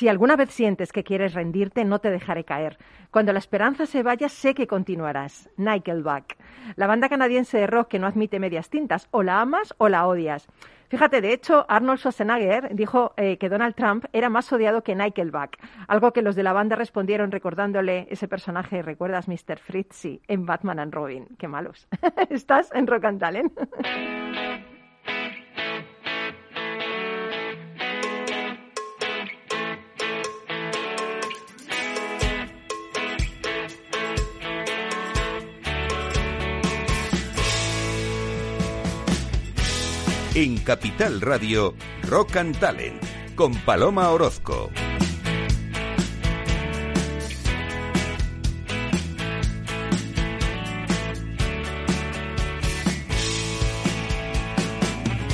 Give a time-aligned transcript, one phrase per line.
[0.00, 2.78] Si alguna vez sientes que quieres rendirte, no te dejaré caer.
[3.10, 5.50] Cuando la esperanza se vaya, sé que continuarás.
[5.58, 6.38] Nickelback.
[6.76, 9.08] La banda canadiense de rock que no admite medias tintas.
[9.10, 10.48] O la amas o la odias.
[10.88, 15.58] Fíjate, de hecho, Arnold Schwarzenegger dijo eh, que Donald Trump era más odiado que Nickelback,
[15.86, 19.58] algo que los de la banda respondieron recordándole ese personaje, ¿recuerdas Mr.
[19.58, 21.26] Fritzy en Batman and Robin?
[21.38, 21.86] Qué malos.
[22.30, 23.52] ¿Estás en Rock and Talent?
[40.42, 41.74] En Capital Radio,
[42.08, 43.04] Rock and Talent,
[43.34, 44.70] con Paloma Orozco.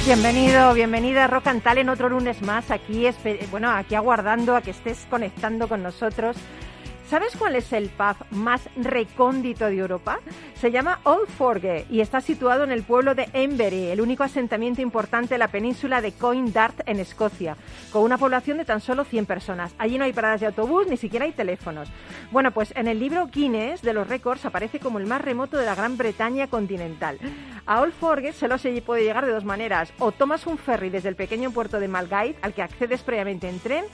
[0.05, 3.07] Bienvenido, bienvenida a Rock and Talent otro lunes más aquí,
[3.53, 6.37] bueno, aquí aguardando a que estés conectando con nosotros
[7.09, 10.19] ¿Sabes cuál es el pub más recóndito de Europa?
[10.55, 14.83] Se llama Old Forge y está situado en el pueblo de Embery, el único asentamiento
[14.83, 17.57] importante de la península de Coindart en Escocia,
[17.93, 19.73] con una población de tan solo 100 personas.
[19.79, 21.89] Allí no hay paradas de autobús, ni siquiera hay teléfonos.
[22.33, 25.67] Bueno, pues en el libro Guinness de los récords aparece como el más remoto de
[25.67, 27.21] la Gran Bretaña continental.
[27.67, 29.93] A Old Forge solo se puede llegar de dos maneras.
[30.01, 33.61] O tomas un ferry desde el pequeño puerto de Malgate, al que accedes previamente en
[33.61, 33.85] tren,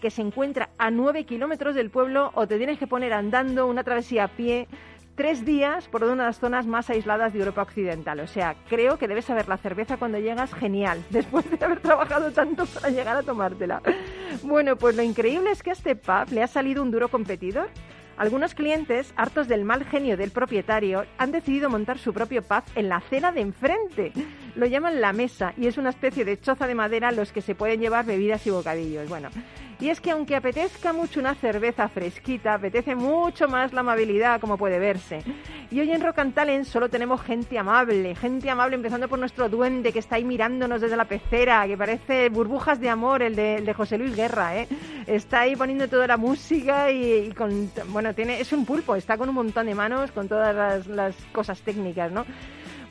[0.00, 3.84] que se encuentra a 9 kilómetros del pueblo o te tienes que poner andando una
[3.84, 4.66] travesía a pie
[5.20, 8.20] tres días por una de las zonas más aisladas de Europa Occidental.
[8.20, 12.32] O sea, creo que debes saber la cerveza cuando llegas genial, después de haber trabajado
[12.32, 13.82] tanto para llegar a tomártela.
[14.42, 17.68] Bueno, pues lo increíble es que a este pub le ha salido un duro competidor.
[18.16, 22.88] Algunos clientes, hartos del mal genio del propietario, han decidido montar su propio pub en
[22.88, 24.12] la acera de enfrente.
[24.54, 27.42] Lo llaman la mesa y es una especie de choza de madera a los que
[27.42, 29.08] se pueden llevar bebidas y bocadillos.
[29.08, 29.28] Bueno,
[29.80, 34.58] y es que aunque apetezca mucho una cerveza fresquita, apetece mucho más la amabilidad, como
[34.58, 35.22] puede verse.
[35.70, 39.48] Y hoy en Rock and Talent solo tenemos gente amable, gente amable empezando por nuestro
[39.48, 43.74] duende que está ahí mirándonos desde la pecera, que parece burbujas de amor, el de,
[43.74, 44.68] José Luis Guerra, ¿eh?
[45.06, 49.28] Está ahí poniendo toda la música y, con, bueno, tiene, es un pulpo, está con
[49.28, 52.26] un montón de manos, con todas las, las cosas técnicas, ¿no?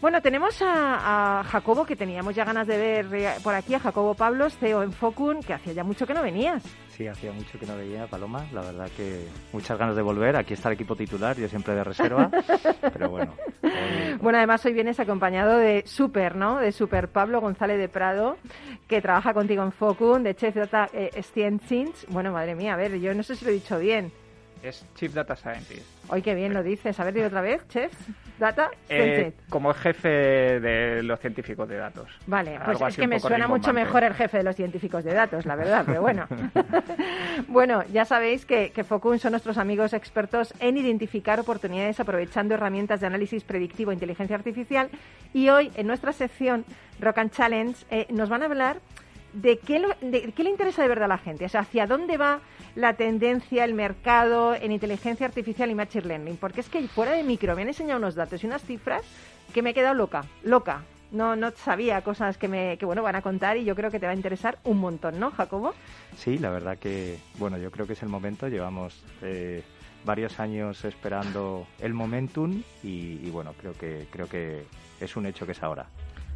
[0.01, 4.13] Bueno, tenemos a, Jacobo, que teníamos ya ganas de ver eh, por aquí, a Jacobo
[4.13, 6.63] Pablos, CEO en Focun, que hacía ya mucho que no venías.
[6.87, 10.38] Sí, hacía mucho que no veía Paloma, la verdad que muchas ganas de volver.
[10.38, 12.31] Aquí está el equipo titular, yo siempre de reserva,
[12.93, 13.33] pero bueno.
[14.21, 16.59] Bueno, además hoy vienes acompañado de Super, ¿no?
[16.59, 18.38] De Super Pablo González de Prado,
[18.88, 21.11] que trabaja contigo en Focun, de Chef Data eh,
[22.07, 24.13] Bueno, madre mía, a ver, yo no sé si lo he dicho bien.
[24.63, 25.98] Es Chief Data Scientist.
[26.09, 26.99] Hoy qué bien lo dices.
[26.99, 27.91] A ver, dime otra vez, Chef
[28.39, 32.09] Data eh, como jefe de los científicos de datos.
[32.25, 35.45] Vale, pues es que me suena mucho mejor el jefe de los científicos de datos,
[35.45, 36.25] la verdad, pero bueno.
[37.47, 43.01] bueno, ya sabéis que, que Focun son nuestros amigos expertos en identificar oportunidades aprovechando herramientas
[43.01, 44.89] de análisis predictivo e inteligencia artificial.
[45.33, 46.63] Y hoy, en nuestra sección
[46.99, 48.77] Rock and Challenge, eh, nos van a hablar
[49.34, 52.17] de qué, de qué le interesa de verdad a la gente, o sea, hacia dónde
[52.17, 52.41] va
[52.75, 57.23] la tendencia, el mercado en inteligencia artificial y machine learning, porque es que fuera de
[57.23, 59.03] micro me han enseñado unos datos y unas cifras
[59.53, 60.84] que me he quedado loca, loca.
[61.12, 64.00] No, no sabía cosas que me que bueno van a contar y yo creo que
[64.00, 65.73] te va a interesar un montón, ¿no, Jacobo?
[66.16, 68.47] Sí, la verdad que bueno, yo creo que es el momento.
[68.47, 69.63] Llevamos eh,
[70.06, 74.66] varios años esperando el momentum y, y bueno, creo que creo que
[75.01, 75.88] es un hecho que es ahora.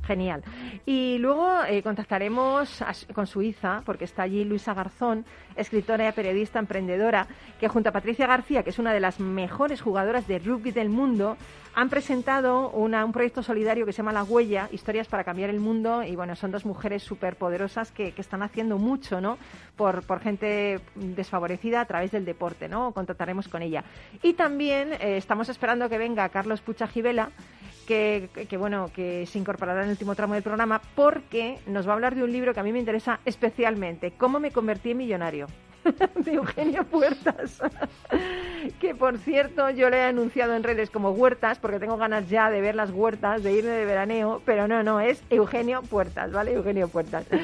[0.05, 0.43] Genial.
[0.85, 2.83] Y luego eh, contactaremos
[3.13, 5.25] con Suiza, porque está allí Luisa Garzón,
[5.55, 7.27] escritora y periodista emprendedora,
[7.59, 10.89] que junto a Patricia García, que es una de las mejores jugadoras de rugby del
[10.89, 11.37] mundo,
[11.75, 16.03] han presentado un proyecto solidario que se llama La Huella, Historias para Cambiar el Mundo.
[16.03, 19.37] Y bueno, son dos mujeres súper poderosas que, están haciendo mucho, ¿no?
[19.75, 22.91] Por, gente desfavorecida a través del deporte, ¿no?
[22.91, 23.83] Contactaremos con ella.
[24.21, 27.31] Y también eh, estamos esperando que venga Carlos Pucha Gibela,
[27.87, 31.95] que, bueno, que se incorporará en el último tramo del programa porque nos va a
[31.95, 35.47] hablar de un libro que a mí me interesa especialmente, Cómo me convertí en millonario.
[36.15, 37.61] de Eugenio Puertas,
[38.79, 42.49] que por cierto yo le he anunciado en redes como huertas, porque tengo ganas ya
[42.49, 46.53] de ver las huertas, de irme de veraneo, pero no, no, es Eugenio Puertas, ¿vale?
[46.53, 47.25] Eugenio Puertas.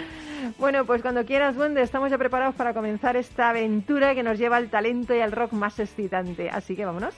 [0.57, 4.55] Bueno, pues cuando quieras, Duende, estamos ya preparados para comenzar esta aventura que nos lleva
[4.55, 6.49] al talento y al rock más excitante.
[6.49, 7.13] Así que vámonos.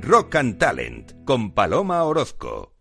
[0.00, 2.72] Rock and Talent con Paloma Orozco.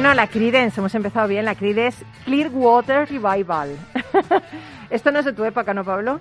[0.00, 1.44] Bueno, la Credence, hemos empezado bien.
[1.44, 3.70] La Credence Clearwater Revival.
[4.90, 6.20] Esto no es de tu época, ¿no, Pablo?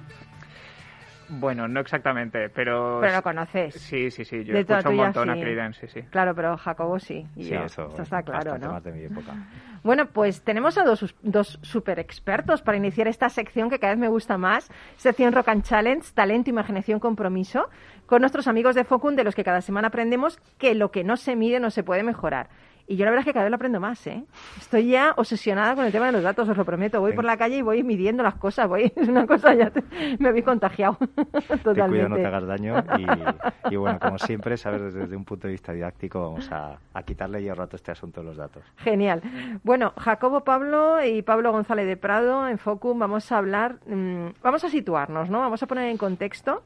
[1.30, 2.98] Bueno, no exactamente, pero...
[3.02, 3.76] Pero lo conoces.
[3.76, 5.30] Sí, sí, sí, yo De escucho un tuya, montón sí.
[5.30, 6.08] a Creedence, sí, sí.
[6.10, 7.28] Claro, pero Jacobo sí.
[7.36, 7.66] y Sí, yo.
[7.66, 7.86] eso.
[7.90, 8.72] Esto está claro, ¿no?
[8.72, 9.34] más de mi época.
[9.84, 14.00] Bueno, pues tenemos a dos, dos super expertos para iniciar esta sección que cada vez
[14.00, 17.70] me gusta más, sección Rock and Challenge, talento, imaginación, compromiso,
[18.08, 21.16] con nuestros amigos de Focun, de los que cada semana aprendemos que lo que no
[21.16, 22.50] se mide no se puede mejorar.
[22.90, 24.24] Y yo la verdad es que cada vez lo aprendo más, ¿eh?
[24.58, 27.02] Estoy ya obsesionada con el tema de los datos, os lo prometo.
[27.02, 29.84] Voy por la calle y voy midiendo las cosas, voy, es una cosa ya, te-
[30.20, 31.88] me habéis contagiado Ten totalmente.
[31.90, 32.76] cuidado, no te hagas daño.
[32.98, 33.06] Y,
[33.74, 37.44] y bueno, como siempre, sabes, desde, un punto de vista didáctico, vamos a, a quitarle
[37.44, 38.64] ya rato este asunto de los datos.
[38.78, 39.22] Genial.
[39.64, 44.64] Bueno, Jacobo Pablo y Pablo González de Prado en Focum vamos a hablar, mm, vamos
[44.64, 45.42] a situarnos, ¿no?
[45.42, 46.64] Vamos a poner en contexto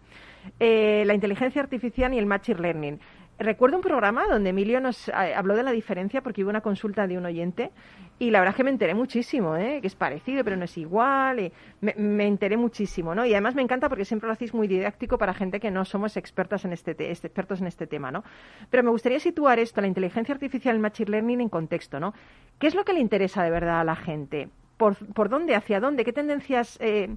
[0.60, 3.00] eh, la inteligencia artificial y el machine learning.
[3.44, 7.08] Recuerdo un programa donde Emilio nos eh, habló de la diferencia porque hubo una consulta
[7.08, 7.72] de un oyente
[8.20, 9.80] y la verdad es que me enteré muchísimo, ¿eh?
[9.82, 11.40] que es parecido pero no es igual.
[11.40, 11.52] Y
[11.82, 13.26] me, enteré muchísimo, ¿no?
[13.26, 16.18] Y además me encanta porque siempre lo hacéis muy didáctico para gente que no somos
[16.18, 18.24] expertas en este, te- este- expertos en este tema, ¿no?
[18.70, 22.14] Pero me gustaría situar esto, la inteligencia artificial el machine learning en contexto, ¿no?
[22.60, 24.50] ¿Qué es lo que le interesa de verdad a la gente?
[24.78, 26.06] ¿Por, por dónde, hacia dónde?
[26.06, 27.10] ¿Qué tendencias eh,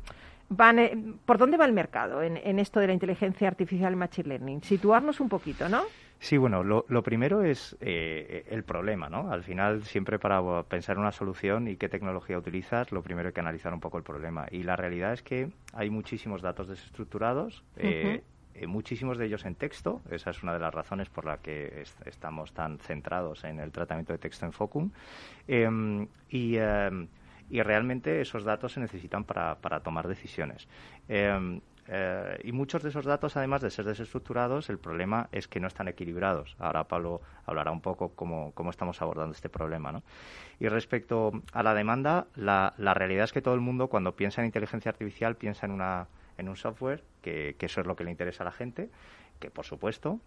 [0.49, 0.79] van?
[0.79, 4.29] eh, ¿Por dónde va el mercado en, en esto de la inteligencia artificial y machine
[4.29, 4.63] learning?
[4.63, 5.83] Situarnos un poquito, ¿no?
[6.21, 9.31] Sí, bueno, lo, lo primero es eh, el problema, ¿no?
[9.31, 13.41] Al final, siempre para pensar una solución y qué tecnología utilizas, lo primero hay que
[13.41, 14.47] analizar un poco el problema.
[14.51, 18.23] Y la realidad es que hay muchísimos datos desestructurados, eh,
[18.55, 20.01] eh, muchísimos de ellos en texto.
[20.11, 23.71] Esa es una de las razones por la que est- estamos tan centrados en el
[23.73, 24.91] tratamiento de texto en Focum.
[25.47, 27.09] Em, y, em,
[27.51, 30.69] y realmente esos datos se necesitan para, para tomar decisiones.
[31.09, 35.61] Em, eh, y muchos de esos datos, además de ser desestructurados, el problema es que
[35.61, 36.57] no están equilibrados.
[36.59, 39.93] Ahora Pablo hablará un poco cómo, cómo estamos abordando este problema.
[39.93, 40.03] ¿no?
[40.59, 44.41] Y respecto a la demanda, la, la realidad es que todo el mundo, cuando piensa
[44.41, 46.09] en inteligencia artificial, piensa en, una,
[46.39, 48.89] en un software, que, que eso es lo que le interesa a la gente,
[49.39, 50.21] que por supuesto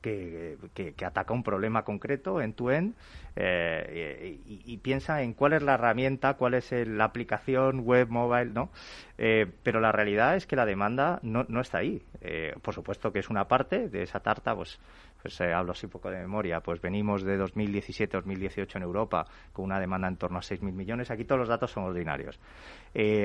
[0.00, 2.94] que, ataca un problema concreto en tu end
[3.34, 8.52] eh, y, piensa en cuál es la herramienta, cuál es el- la aplicación web, mobile,
[8.52, 8.70] ¿no?
[9.18, 12.02] Eh, pero la realidad es que la demanda no, no está ahí.
[12.20, 14.78] Eh, por supuesto que es una parte de esa tarta, pues,
[15.20, 20.08] pues hablo así poco de memoria, pues venimos de 2017-2018 en Europa con una demanda
[20.08, 21.10] en torno a 6.000 millones.
[21.10, 22.38] Aquí todos los datos son ordinarios.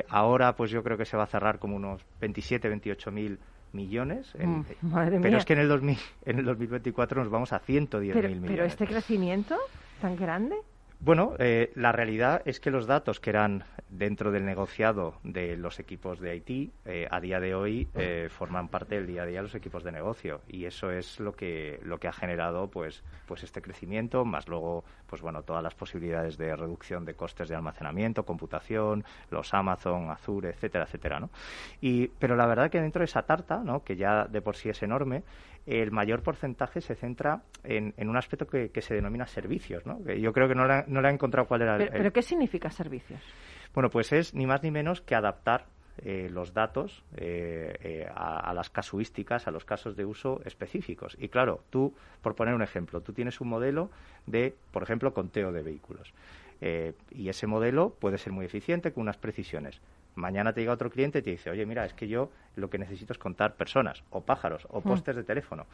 [0.10, 3.61] Ahora, pues yo creo que se va a cerrar como unos 27-28.000 millones.
[3.74, 5.38] En- Mm, madre pero mía.
[5.38, 8.50] es que en el, 2000, en el 2024 nos vamos a 110.000 Pero, millones.
[8.52, 9.58] pero este crecimiento
[10.02, 10.56] tan grande.
[11.04, 15.80] Bueno, eh, la realidad es que los datos que eran dentro del negociado de los
[15.80, 19.38] equipos de IT, eh, a día de hoy eh, forman parte del día a día
[19.40, 23.04] de los equipos de negocio y eso es lo que lo que ha generado pues
[23.26, 27.56] pues este crecimiento más luego pues bueno todas las posibilidades de reducción de costes de
[27.56, 31.30] almacenamiento, computación, los Amazon, Azure, etcétera, etcétera, ¿no?
[31.82, 33.84] Y pero la verdad que dentro de esa tarta, ¿no?
[33.84, 35.24] Que ya de por sí es enorme,
[35.66, 40.02] el mayor porcentaje se centra en, en un aspecto que, que se denomina servicios, ¿no?
[40.04, 41.98] Que yo creo que no le, no le ha encontrado cuál era el, Pero, el-
[42.00, 43.20] pero ¿qué significa servicios?
[43.74, 45.66] Bueno, pues es ni más ni menos que adaptar
[46.04, 51.16] eh, los datos eh, eh, a, a las casuísticas, a los casos de uso específicos.
[51.20, 53.90] Y claro, tú, por poner un ejemplo, tú tienes un modelo
[54.26, 56.14] de, por ejemplo, conteo de vehículos.
[56.60, 59.82] Eh, y ese modelo puede ser muy eficiente con unas precisiones.
[60.16, 62.78] Mañana te llega otro cliente y te dice, oye, mira, es que yo lo que
[62.78, 65.66] necesito es contar personas, o pájaros, o postes de teléfono.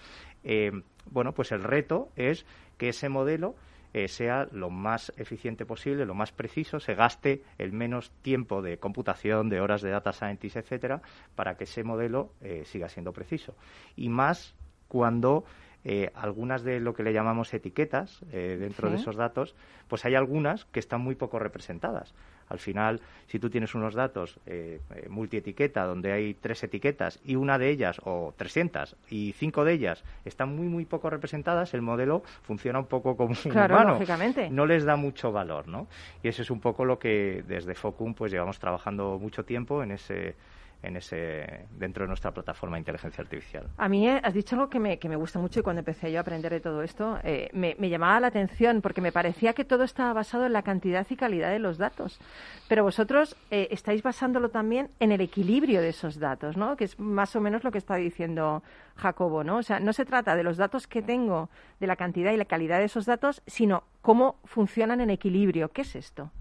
[1.10, 2.46] Bueno, pues el reto es
[2.78, 3.56] que ese modelo
[3.94, 8.78] eh, sea lo más eficiente posible, lo más preciso, se gaste el menos tiempo de
[8.78, 11.02] computación, de horas de data scientist, etcétera,
[11.36, 13.56] para que ese modelo eh, siga siendo preciso.
[13.96, 14.56] Y más
[14.88, 15.46] cuando
[15.90, 19.56] eh, algunas de lo que le llamamos etiquetas eh, dentro de esos datos,
[19.88, 22.14] pues hay algunas que están muy poco representadas.
[22.50, 27.36] Al final, si tú tienes unos datos eh, eh, multietiqueta donde hay tres etiquetas y
[27.36, 31.82] una de ellas, o 300, y cinco de ellas están muy, muy poco representadas, el
[31.82, 33.92] modelo funciona un poco como un Claro, humano.
[33.94, 34.50] lógicamente.
[34.50, 35.88] No les da mucho valor, ¿no?
[36.24, 39.92] Y eso es un poco lo que desde Focum pues llevamos trabajando mucho tiempo en
[39.92, 40.36] ese
[40.84, 43.68] en ese dentro de nuestra plataforma de inteligencia artificial.
[43.78, 46.12] A mí eh, has dicho algo que me, que me gusta mucho y cuando empecé
[46.12, 49.54] yo a aprender de todo esto eh, me, me llamaba la atención porque me parecía
[49.54, 52.20] que todo estaba basado en la cantidad y calidad de los datos.
[52.68, 56.76] Pero vosotros eh, estáis basándolo también en el equilibrio de esos datos, ¿no?
[56.76, 58.64] Que es más o menos lo que está diciendo
[58.96, 59.58] Jacobo, ¿no?
[59.58, 62.46] O sea, no se trata de los datos que tengo, de la cantidad y la
[62.46, 65.70] calidad de esos datos, sino cómo funcionan en equilibrio.
[65.70, 66.32] ¿Qué es esto?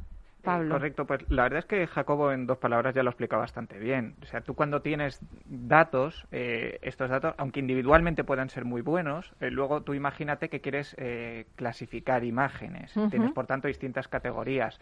[0.46, 0.74] Pablo.
[0.74, 4.14] correcto, pues la verdad es que Jacobo en dos palabras ya lo explica bastante bien.
[4.22, 9.34] O sea, tú cuando tienes datos, eh, estos datos, aunque individualmente puedan ser muy buenos,
[9.40, 12.94] eh, luego tú imagínate que quieres eh, clasificar imágenes.
[13.10, 14.80] Tienes, por tanto, distintas categorías.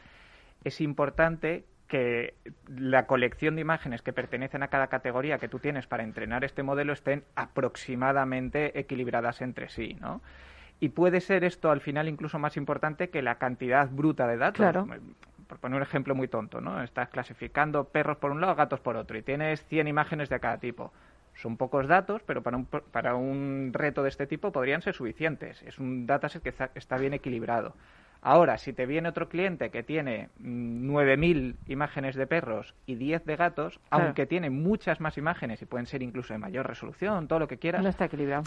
[0.63, 2.35] Es importante que
[2.67, 6.63] la colección de imágenes que pertenecen a cada categoría que tú tienes para entrenar este
[6.63, 10.23] modelo estén aproximadamente equilibradas entre sí, ¿no?
[10.81, 14.59] Y puede ser esto al final incluso más importante que la cantidad bruta de datos.
[14.59, 14.87] Claro.
[15.47, 16.83] Por poner un ejemplo muy tonto, ¿no?
[16.83, 20.59] Estás clasificando perros por un lado, gatos por otro, y tienes 100 imágenes de cada
[20.59, 20.93] tipo.
[21.35, 25.63] Son pocos datos, pero para un, para un reto de este tipo podrían ser suficientes.
[25.63, 27.75] Es un dataset que está bien equilibrado.
[28.27, 33.27] Ahora, si te viene otro cliente que tiene 9.000 mm, imágenes de perros y 10
[33.27, 37.39] de gatos, aunque tiene muchas más imágenes y pueden ser incluso de mayor resolución, todo
[37.41, 37.83] lo que quieras.
[37.83, 38.45] No está equilibrado.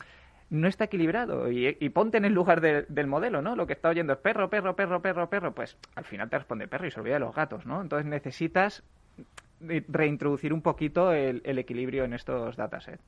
[0.50, 1.52] No está equilibrado.
[1.52, 3.56] Y, ponte en el lugar del modelo, ¿no?
[3.56, 5.54] Lo que está oyendo es perro, perro, perro, perro, perro.
[5.54, 7.82] Pues al final te responde perro y se olvida de los gatos, ¿no?
[7.82, 8.84] Entonces necesitas
[9.60, 13.04] reintroducir un poquito el, equilibrio en estos datasets.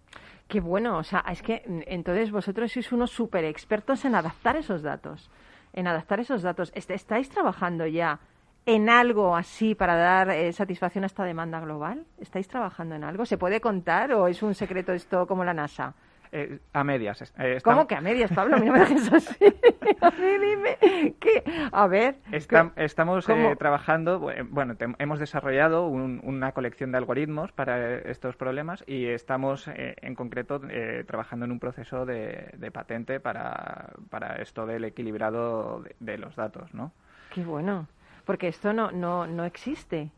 [0.48, 4.58] Qué bueno, o sea, es que mm, entonces vosotros sois unos super expertos en adaptar
[4.58, 5.30] esos datos
[5.74, 6.72] en adaptar esos datos.
[6.76, 8.20] ¿Estáis trabajando ya
[8.66, 12.06] en algo así para dar eh, satisfacción a esta demanda global?
[12.20, 13.26] ¿Estáis trabajando en algo?
[13.26, 15.94] ¿Se puede contar o es un secreto esto como la NASA?
[16.32, 17.34] Eh, a medias.
[17.40, 18.60] Eh, ¿Cómo que a medias, Pablo?
[18.60, 19.46] Mira, me dejes así.
[20.02, 20.78] a dime.
[21.20, 21.44] ¿Qué?
[21.72, 22.18] A ver.
[22.32, 24.20] estamos eh, trabajando,
[24.50, 30.62] bueno, hemos desarrollado una colección de algoritmos para estos problemas y estamos en concreto
[31.08, 36.74] trabajando en un proceso de, patente para, para, esto del equilibrado de, de, los datos,
[36.74, 36.92] ¿no?
[37.34, 37.88] Qué bueno.
[38.26, 40.12] Porque esto no, no, no existe.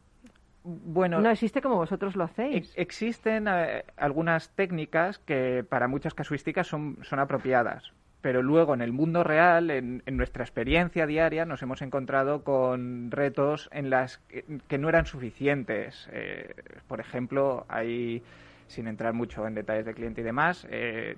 [0.63, 2.71] Bueno, no existe como vosotros lo hacéis.
[2.75, 8.93] existen eh, algunas técnicas que para muchas casuísticas son, son apropiadas, pero luego en el
[8.93, 14.19] mundo real, en, nuestra experiencia diaria, nos hemos encontrado con retos en las
[14.67, 16.07] que, no eran suficientes.
[16.11, 16.53] Eh,
[16.87, 18.21] por ejemplo, hay,
[18.67, 21.17] sin entrar mucho en detalles de cliente y demás, eh,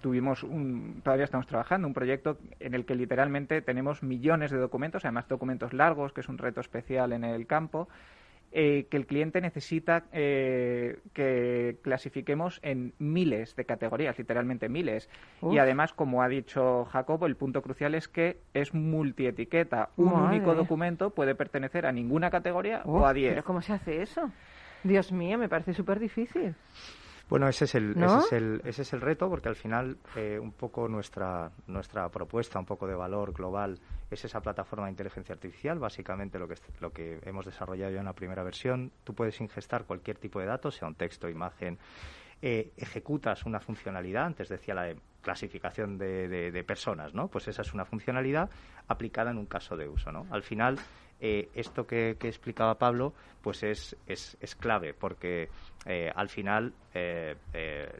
[0.00, 5.04] tuvimos un, todavía estamos trabajando un proyecto en el que literalmente tenemos millones de documentos,
[5.04, 7.88] además documentos largos, que es un reto especial en el campo,
[8.52, 15.08] eh, que el cliente necesita eh, que clasifiquemos en miles de categorías, literalmente miles.
[15.50, 19.90] Y además, como ha dicho Jacobo, el punto crucial es que es multietiqueta.
[19.96, 23.32] Un único documento puede pertenecer a ninguna categoría o a diez.
[23.32, 24.30] ¿Pero cómo se hace eso?
[24.82, 26.54] Dios mío, me parece súper difícil.
[27.30, 30.36] Bueno, ese es el, ese es el, ese es el reto, porque al final eh,
[30.40, 33.78] un poco nuestra, nuestra propuesta, un poco de valor global,
[34.10, 38.06] es esa plataforma de inteligencia artificial, básicamente lo que, lo que hemos desarrollado ya en
[38.06, 38.90] la primera versión.
[39.04, 41.78] Tú puedes ingestar cualquier tipo de datos, sea un texto, imagen,
[42.42, 47.28] eh, ejecutas una funcionalidad, antes decía la de clasificación de, de, personas, ¿no?
[47.28, 48.50] Pues esa es una funcionalidad
[48.88, 50.26] aplicada en un caso de uso, ¿no?
[50.30, 50.78] Al final,
[51.22, 53.12] eh, esto que, explicaba Pablo,
[53.42, 55.50] pues es, es, es clave, porque
[55.84, 57.36] eh, al final eh,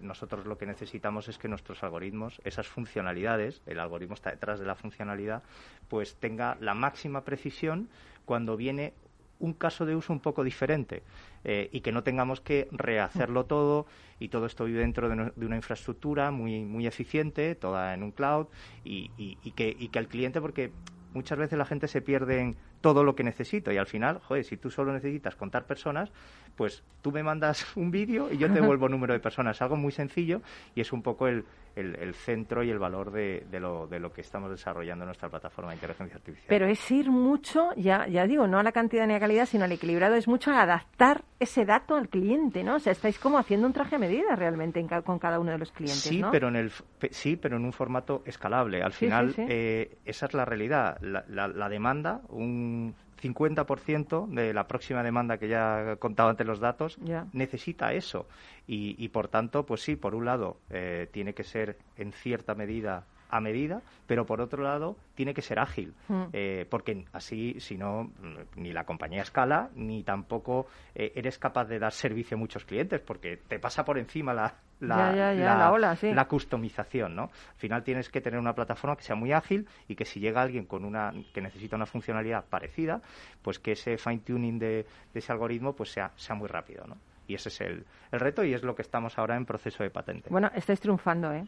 [0.01, 4.67] nosotros lo que necesitamos es que nuestros algoritmos, esas funcionalidades, el algoritmo está detrás de
[4.67, 5.43] la funcionalidad,
[5.89, 7.91] pues tenga la máxima precisión
[8.25, 8.95] cuando viene
[9.39, 11.03] un caso de uso un poco diferente
[11.45, 13.87] y que no tengamos que rehacerlo todo
[14.19, 18.49] y todo esto vive dentro de, una infraestructura muy muy eficiente, toda en un cloud
[18.85, 20.73] y, y, que, y que al cliente, porque
[21.13, 24.45] muchas veces la gente se pierde en todo lo que necesito y al final, joder,
[24.45, 26.11] si tú solo necesitas contar personas,
[26.57, 29.61] pues tú me mandas un vídeo y yo te devuelvo número de personas.
[29.63, 30.43] Algo muy sencillo
[30.75, 31.45] y es un poco el,
[31.81, 35.29] el, centro y el valor de, de, lo, de lo que estamos desarrollando en nuestra
[35.29, 36.47] plataforma de inteligencia artificial.
[36.49, 39.47] Pero es ir mucho, ya, ya digo, no a la cantidad ni a la calidad,
[39.47, 42.77] sino al equilibrado, es mucho adaptar ese dato al cliente, ¿no?
[42.77, 45.73] O sea, estáis como haciendo un traje a medida realmente con cada uno de los
[45.73, 46.73] clientes, sí, Pero en el,
[47.11, 48.83] sí, pero en un formato escalable.
[48.83, 50.99] Al final, eh, esa es la realidad.
[51.01, 56.61] La, la, la demanda, un 50% de la próxima demanda que ya contaba antes los
[56.61, 56.99] datos
[57.33, 58.27] necesita eso.
[58.67, 63.07] Y, por tanto, pues sí, por un lado, eh, tiene que ser en cierta medida
[63.31, 66.23] a medida, pero por otro lado tiene que ser ágil, mm.
[66.33, 68.11] eh, porque así, si no,
[68.57, 73.01] ni la compañía escala, ni tampoco eh, eres capaz de dar servicio a muchos clientes,
[73.01, 77.25] porque te pasa por encima la, la, la, customización, ¿no?
[77.25, 80.43] Al final tienes que tener una plataforma que sea muy ágil y que si llega
[80.43, 83.03] alguien con una que necesita una funcionalidad parecida,
[83.43, 86.97] pues que ese fine tuning de, ese algoritmo pues sea, sea muy rápido, ¿no?
[87.27, 89.91] Y ese es el, el reto y es lo que estamos ahora en proceso de
[89.91, 90.31] patente.
[90.31, 91.47] Bueno, estáis triunfando, ¿eh?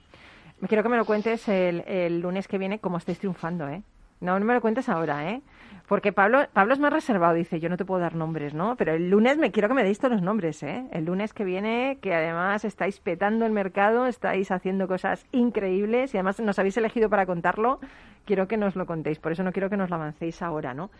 [0.68, 3.82] Quiero que me lo cuentes el, el lunes que viene cómo estáis triunfando, ¿eh?
[4.20, 5.42] No, no me lo cuentes ahora, ¿eh?
[5.88, 8.76] Porque Pablo, Pablo es más reservado, dice, yo no te puedo dar nombres, ¿no?
[8.76, 10.86] Pero el lunes me quiero que me deis todos los nombres, ¿eh?
[10.92, 16.18] El lunes que viene, que además estáis petando el mercado, estáis haciendo cosas increíbles y
[16.18, 17.80] además nos habéis elegido para contarlo,
[18.24, 19.18] quiero que nos lo contéis.
[19.18, 20.90] Por eso no quiero que nos lo avancéis ahora, ¿no?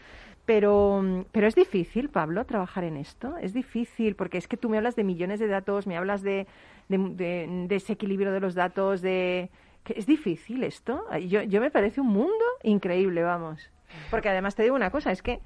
[0.44, 3.37] Pero, pero es difícil, Pablo, trabajar en esto.
[3.38, 6.46] Es difícil, porque es que tú me hablas de millones de datos, me hablas de,
[6.88, 9.50] de, ese equilibrio de los datos, de...
[9.85, 11.05] Que es difícil esto.
[11.18, 13.70] Yo, yo me parece un mundo increíble, vamos.
[14.11, 15.40] Porque además te digo una cosa, es que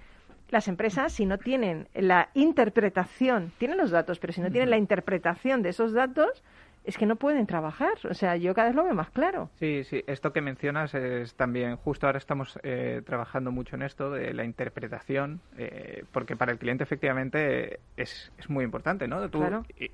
[0.51, 4.77] las empresas, si no tienen la interpretación, tienen los datos, pero si no tienen la
[4.77, 6.43] interpretación de esos datos,
[6.87, 7.95] es que no pueden trabajar.
[8.09, 9.51] O sea, yo cada vez lo veo más claro.
[9.59, 14.11] Sí, sí, esto que mencionas es también, justo ahora estamos eh, trabajando mucho en esto
[14.13, 19.29] de la interpretación, eh, porque para el cliente efectivamente es, es muy importante, ¿no?
[19.29, 19.45] Tú,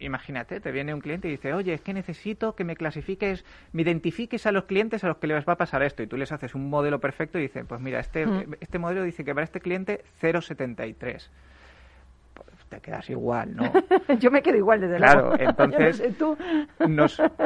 [0.00, 3.82] Imagínate, te viene un cliente y dice, oye, es que necesito que me clasifiques, me
[3.82, 6.30] identifiques a los clientes a los que les va a pasar esto, y tú les
[6.30, 8.26] haces un modelo perfecto y dices, pues mira, este,
[8.60, 11.30] este modelo dice que para este cliente 0,73
[12.72, 13.64] te quedas igual, ¿no?
[14.18, 15.12] Yo me quedo igual desde luego.
[15.12, 16.02] Claro, entonces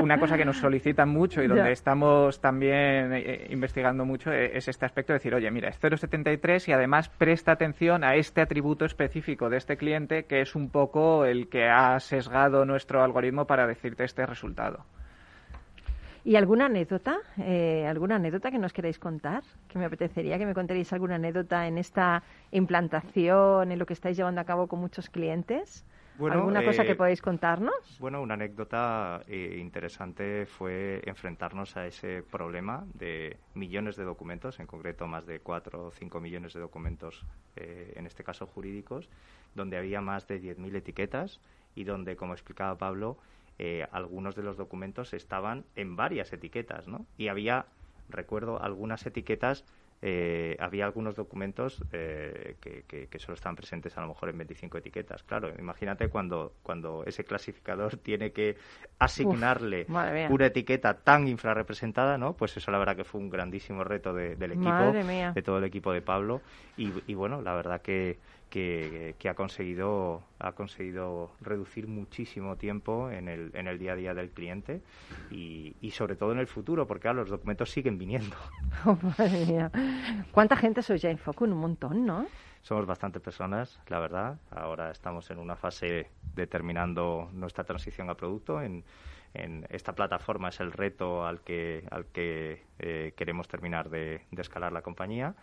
[0.01, 4.57] una cosa que nos solicitan mucho y donde estamos también eh, eh, investigando mucho eh,
[4.57, 8.41] es este aspecto de decir, oye, mira, es 0,73 y además presta atención a este
[8.41, 13.47] atributo específico de este cliente que es un poco el que ha sesgado nuestro algoritmo
[13.47, 14.85] para decirte este resultado.
[16.27, 17.19] ¿Y alguna anécdota?
[17.39, 19.45] Eh, ¿Alguna anécdota que nos queráis contar?
[19.69, 24.17] Que me apetecería que me contaréis alguna anécdota en esta implantación, en lo que estáis
[24.17, 25.87] llevando a cabo con muchos clientes.
[26.19, 27.99] ¿Alguna cosa que eh, podáis contarnos?
[28.01, 34.67] Bueno, una anécdota eh, interesante fue enfrentarnos a ese problema de millones de documentos, en
[34.67, 39.09] concreto más de 4 o 5 millones de documentos, en este caso jurídicos,
[39.55, 41.41] donde había más de 10.000 etiquetas
[41.77, 43.17] y donde, como explicaba Pablo,
[43.59, 47.07] eh, algunos de los documentos estaban en varias etiquetas, ¿no?
[47.16, 47.66] Y había,
[48.09, 49.64] recuerdo, algunas etiquetas,
[50.03, 54.77] eh, había algunos documentos eh, que, que, solo estaban presentes a lo mejor en 25
[54.77, 55.23] etiquetas.
[55.23, 58.59] Claro, imagínate cuando, cuando ese clasificador tiene que
[58.99, 59.87] asignarle
[60.29, 62.35] una etiqueta tan infrarrepresentada, ¿no?
[62.35, 65.95] Pues eso la verdad que fue un grandísimo reto del equipo, de todo el equipo
[65.95, 66.42] de Pablo.
[66.77, 68.19] Y, y bueno, la verdad que
[68.51, 74.15] que, ha conseguido ha conseguido reducir muchísimo tiempo en el, en el día a día
[74.15, 74.83] del cliente
[75.31, 78.37] y, y sobre todo en el futuro, porque los documentos siguen viniendo.
[78.85, 78.99] Oh,
[80.33, 81.49] ¿Cuánta gente sois ya en Focus?
[81.49, 82.27] Un montón, ¿no?
[82.61, 84.39] Somos bastantes personas, la verdad.
[84.51, 88.61] Ahora estamos en una fase determinando nuestra transición a producto.
[88.61, 88.85] En,
[89.35, 94.43] en esta plataforma es el reto al que, al que eh, queremos terminar de, de
[94.43, 95.35] escalar la compañía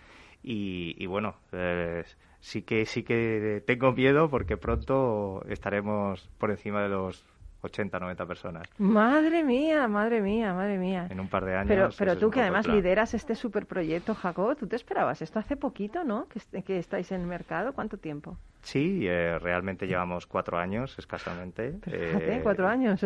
[0.44, 2.04] y, bueno, eh,
[2.44, 7.26] sí que sí que tengo miedo porque pronto estaremos por encima de los
[7.62, 8.70] 80, 90 personas.
[8.78, 11.08] Madre mía, madre mía, madre mía.
[11.10, 11.70] En un par de años.
[11.70, 16.04] Pero, pero tú que además lideras este superproyecto, Jacob, ¿tú te esperabas esto hace poquito,
[16.04, 16.28] no?
[16.28, 18.38] Que, que estáis en el mercado, ¿cuánto tiempo?
[18.64, 21.74] Sí, eh, realmente llevamos cuatro años escasamente.
[21.84, 23.06] fíjate, eh, cuatro años.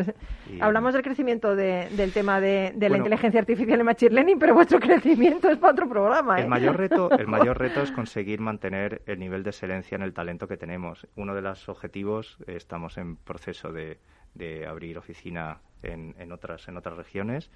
[0.61, 5.49] Hablamos del crecimiento del tema de, la inteligencia artificial en Machine Learning, pero vuestro crecimiento
[5.49, 6.37] es para otro programa.
[6.37, 6.47] El, ¿eh?
[6.47, 10.47] mayor reto, el mayor reto es conseguir mantener el nivel de excelencia en el talento
[10.47, 11.07] que tenemos.
[11.15, 13.97] Uno de los objetivos, estamos en proceso de,
[14.67, 17.49] abrir oficina en, en, otras, en otras regiones,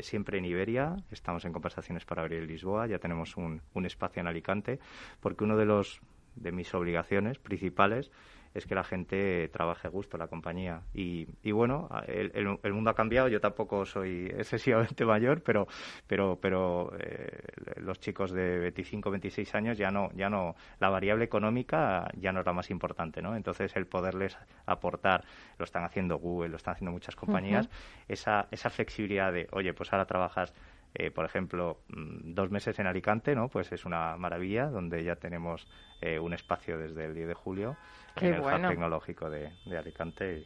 [0.00, 0.96] siempre en Iberia.
[1.10, 4.78] Estamos en conversaciones para abrir Lisboa, ya tenemos un, un espacio en Alicante,
[5.20, 6.00] porque uno de los
[6.34, 8.10] de mis obligaciones principales
[8.54, 10.82] es que la gente trabaje a gusto la compañía.
[10.92, 15.66] Y, y bueno, el, el, mundo ha cambiado, yo tampoco soy excesivamente mayor, pero,
[16.06, 17.42] pero, pero eh,
[17.76, 22.40] los chicos de 25, 26 años ya no, ya no, la variable económica ya no
[22.40, 23.36] es la más importante, ¿no?
[23.36, 25.24] Entonces el poderles aportar,
[25.58, 27.68] lo están haciendo Google, lo están haciendo muchas compañías,
[28.08, 30.52] esa, esa flexibilidad de, oye, pues ahora trabajas
[30.94, 33.48] eh, por ejemplo, mm, dos meses en Alicante, ¿no?
[33.48, 35.66] Pues es una maravilla, donde ya tenemos
[36.00, 37.76] eh, un espacio desde el 10 de julio
[38.16, 40.44] en el Hub Tecnológico de, Alicante.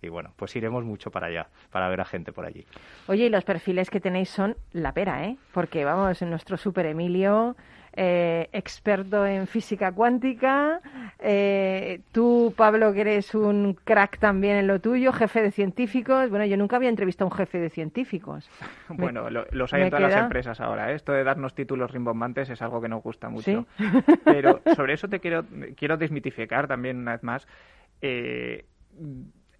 [0.00, 2.66] Y, bueno, pues iremos mucho para allá, para ver a gente por allí.
[3.06, 5.36] Oye, y los perfiles que tenéis son la pera, ¿eh?
[5.52, 7.54] Porque vamos, en nuestro Super Emilio
[7.94, 10.80] eh, experto en física cuántica.
[11.18, 16.30] Eh, tú, Pablo, que eres un crack también en lo tuyo, jefe de científicos.
[16.30, 18.48] Bueno, yo nunca había entrevistado a un jefe de científicos.
[18.88, 20.90] bueno, los hay en todas las empresas ahora.
[20.90, 20.94] ¿eh?
[20.94, 23.66] Esto de darnos títulos rimbombantes es algo que nos gusta mucho.
[24.24, 25.44] Pero sobre eso te quiero,
[25.76, 27.46] quiero desmitificar también una vez más.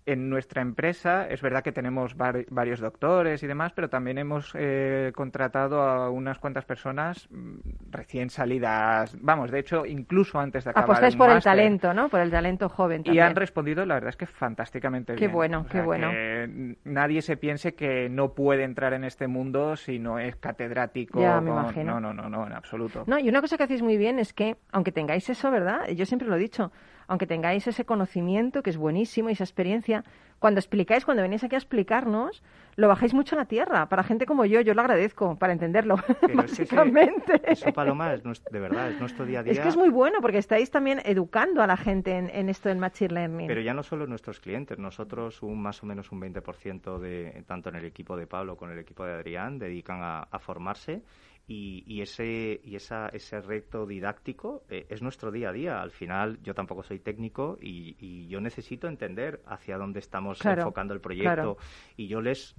[0.04, 5.12] En nuestra empresa es verdad que tenemos varios doctores y demás, pero también hemos eh,
[5.14, 7.58] contratado a unas cuantas personas mm,
[7.90, 12.08] recién salidas, vamos, de hecho, incluso antes de acabar Apostáis por el talento, ¿no?
[12.08, 13.24] Por el talento joven también.
[13.24, 15.32] Y han respondido, la verdad es que fantásticamente qué bien.
[15.32, 16.10] bueno, qué bueno.
[16.10, 21.20] Que nadie se piense que no puede entrar en este mundo si no es catedrático.
[21.20, 22.00] Ya, me imagino.
[22.00, 23.04] No, no, no, no, en absoluto.
[23.06, 25.88] No, y una cosa que hacéis muy bien es que, aunque tengáis eso, ¿verdad?
[25.90, 26.72] Yo siempre lo he dicho,
[27.12, 30.02] aunque tengáis ese conocimiento, que es buenísimo, y esa experiencia,
[30.38, 32.42] cuando explicáis, cuando venís aquí a explicarnos,
[32.76, 33.86] lo bajáis mucho a la tierra.
[33.90, 35.96] Para gente como yo, yo lo agradezco para entenderlo,
[36.34, 37.42] básicamente.
[37.44, 39.52] eso, Paloma, es de verdad, es nuestro día a día.
[39.52, 42.78] Es que es muy bueno porque estáis también educando a la gente en, esto del
[42.78, 43.46] Machine Learning.
[43.46, 47.68] Pero ya no solo nuestros clientes, nosotros un más o menos un 20% de, tanto
[47.68, 51.02] en el equipo de Pablo como en el equipo de Adrián, dedican a formarse
[51.46, 55.82] y, ese, y esa, ese reto didáctico eh, es nuestro día a día.
[55.82, 61.00] Al final, yo tampoco soy técnico y, yo necesito entender hacia dónde estamos enfocando el
[61.00, 61.58] proyecto.
[61.96, 62.54] Y yo les,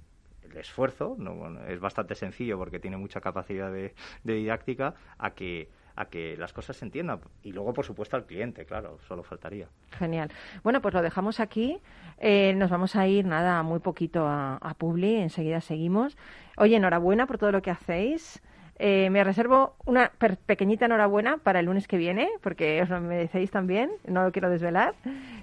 [0.52, 6.06] les esfuerzo, no, es bastante sencillo porque tiene mucha capacidad de, didáctica, a que a
[6.06, 7.20] que las cosas se entiendan.
[7.44, 9.68] Y luego, por supuesto, al cliente, claro, solo faltaría.
[9.92, 10.28] Genial.
[10.64, 11.78] Bueno, pues lo dejamos aquí.
[12.18, 15.14] Eh, nos vamos a ir, nada, muy poquito a, a Publi.
[15.14, 16.16] Enseguida seguimos.
[16.56, 18.42] Oye, enhorabuena por todo lo que hacéis.
[18.78, 20.10] Eh, me reservo una
[20.46, 24.50] pequeñita enhorabuena para el lunes que viene, porque os lo merecéis también, no lo quiero
[24.50, 24.94] desvelar.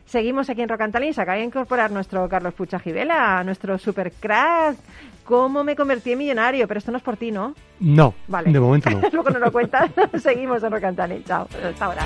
[0.05, 4.75] Seguimos aquí en Rocantalín, se acaba de incorporar nuestro Carlos Pucha Gibela, nuestro super crack.
[5.23, 6.67] ¿Cómo me convertí en millonario?
[6.67, 7.55] Pero esto no es por ti, ¿no?
[7.79, 8.51] No, vale.
[8.51, 9.01] de momento no.
[9.11, 9.89] Luego no lo cuentas.
[10.21, 11.23] Seguimos en Rocantalín.
[11.23, 12.05] Chao, hasta ahora.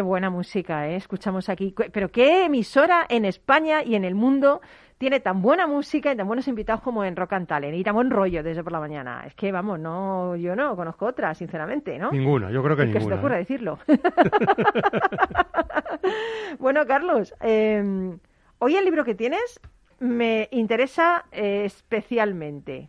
[0.00, 0.96] Qué buena música, ¿eh?
[0.96, 1.74] Escuchamos aquí.
[1.92, 4.62] Pero qué emisora en España y en el mundo
[4.96, 7.94] tiene tan buena música y tan buenos invitados como en Rock and Talent y tan
[7.94, 9.24] buen rollo desde por la mañana.
[9.26, 12.12] Es que, vamos, no, yo no conozco otra, sinceramente, ¿no?
[12.12, 12.98] Ninguna, yo creo que ninguna.
[12.98, 13.40] Que se te ocurra ¿eh?
[13.40, 13.78] decirlo.
[16.58, 18.16] bueno, Carlos, eh,
[18.58, 19.60] hoy el libro que tienes
[19.98, 22.88] me interesa eh, especialmente.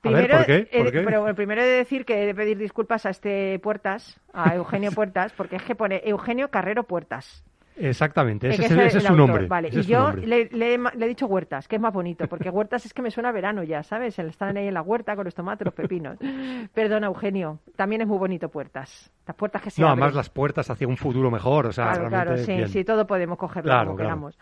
[0.00, 0.68] Primero, ¿por qué?
[0.78, 1.00] ¿Por qué?
[1.02, 4.90] pero primero he de decir que he de pedir disculpas a este Puertas, a Eugenio
[4.94, 7.44] Puertas, porque es que pone Eugenio Carrero Puertas.
[7.76, 9.46] Exactamente, ese, es, ese es, su nombre.
[9.46, 12.92] Vale, y yo le, le, he dicho huertas, que es más bonito, porque huertas es
[12.92, 14.18] que me suena a verano ya, ¿sabes?
[14.18, 16.18] Están ahí en la huerta con los tomates, los pepinos.
[16.74, 19.10] Perdona, Eugenio, también es muy bonito puertas.
[19.26, 20.02] Las puertas que se No, abren.
[20.02, 22.68] además las puertas hacia un futuro mejor, o sea, Claro, claro, sí, bien.
[22.68, 24.08] sí, todo podemos cogerlo Claro, como claro.
[24.08, 24.38] queramos.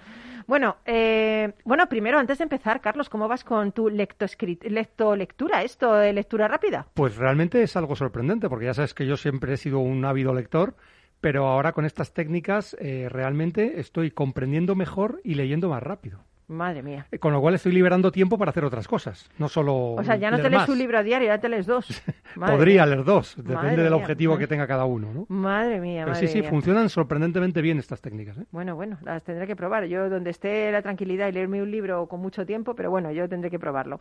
[0.49, 5.63] Bueno, eh, bueno, primero, antes de empezar, Carlos, ¿cómo vas con tu lecto-lectura?
[5.63, 6.87] ¿Esto de lectura rápida?
[6.95, 10.33] Pues realmente es algo sorprendente, porque ya sabes que yo siempre he sido un ávido
[10.33, 10.75] lector,
[11.21, 16.25] pero ahora con estas técnicas eh, realmente estoy comprendiendo mejor y leyendo más rápido.
[16.49, 17.07] Madre mía.
[17.13, 19.93] Eh, Con lo cual estoy liberando tiempo para hacer otras cosas, no solo.
[19.93, 20.69] O sea, ya no te lees más.
[20.71, 22.03] un libro a diario, ya te lees dos.
[22.35, 22.87] Podría mía.
[22.95, 24.01] leer dos, Madre depende del mía.
[24.03, 25.27] objetivo que tenga cada uno, ¿no?
[25.29, 26.49] Madre mía, Pero madre sí, sí, mía.
[26.51, 28.39] funcionan sorprendentemente bien estas técnicas.
[28.39, 28.47] ¿eh?
[28.51, 29.85] Bueno, bueno, las tendré que probar.
[29.85, 33.29] Yo donde esté la tranquilidad y leerme un libro con mucho tiempo, pero bueno, yo
[33.29, 33.99] tendré que probarlo.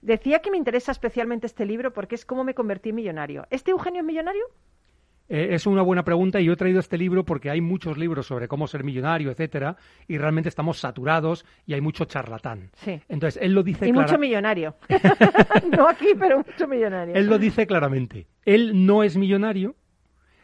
[0.00, 3.46] Decía que me interesa especialmente este libro porque es cómo me convertí en millonario.
[3.50, 4.42] ¿Este Eugenio es millonario?
[5.34, 8.26] Eh, es una buena pregunta y yo he traído este libro porque hay muchos libros
[8.26, 12.68] sobre cómo ser millonario, etcétera, y realmente estamos saturados y hay mucho charlatán.
[12.74, 13.00] Sí.
[13.08, 14.76] Entonces, él lo dice Y clara- mucho millonario.
[15.74, 17.14] no aquí, pero mucho millonario.
[17.14, 18.26] Él lo dice claramente.
[18.44, 19.74] Él no es millonario.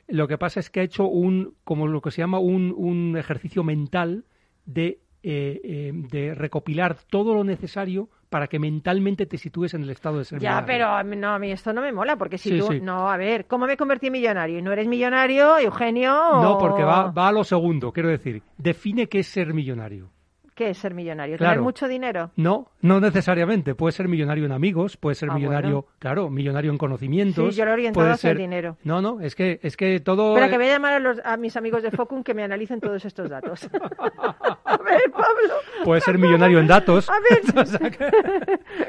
[0.06, 3.14] Lo que pasa es que ha hecho un, como lo que se llama un, un
[3.18, 4.24] ejercicio mental
[4.64, 9.90] de, eh, eh, de recopilar todo lo necesario para que mentalmente te sitúes en el
[9.90, 10.66] estado de ser Ya, millonario.
[10.66, 12.66] pero a mí- no, a mí esto no me mola, porque si Sí, tú...
[12.72, 12.80] sí.
[12.80, 14.58] No, a ver, ¿cómo me convertí en millonario?
[14.58, 16.10] ¿Y no eres millonario, Eugenio?
[16.42, 17.92] No, porque va, va a lo segundo.
[17.92, 20.10] Quiero decir, define qué es ser millonario.
[20.58, 21.36] ¿Qué es ser millonario?
[21.36, 21.62] ¿Tener Claro.
[21.62, 22.32] mucho dinero?
[22.34, 23.76] No, no necesariamente.
[23.76, 25.86] Puede ser millonario en amigos, puede ser Ah, millonario, bueno.
[26.00, 27.54] claro, millonario en conocimientos.
[27.54, 28.76] Sí, yo lo he orientado puede hacia el ser- dinero.
[28.82, 30.30] No, no, es que, es que todo.
[30.34, 32.80] Espera, que voy a llamar a, los- a mis amigos de Focum que me analicen
[32.80, 33.68] todos estos datos.
[34.64, 35.54] a ver, Pablo.
[35.84, 37.08] Puede ser millonario en datos.
[37.08, 37.38] A ver.
[37.56, 38.10] O sea, que,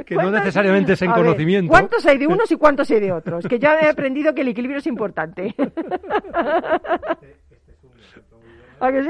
[0.05, 1.69] que no ¿Cuántos- necesariamente es en a ver, conocimiento.
[1.69, 3.45] ¿Cuántos hay de unos y cuántos hay de otros?
[3.47, 5.53] Que ya he aprendido que el equilibrio es importante.
[8.79, 9.09] ¿A que sí?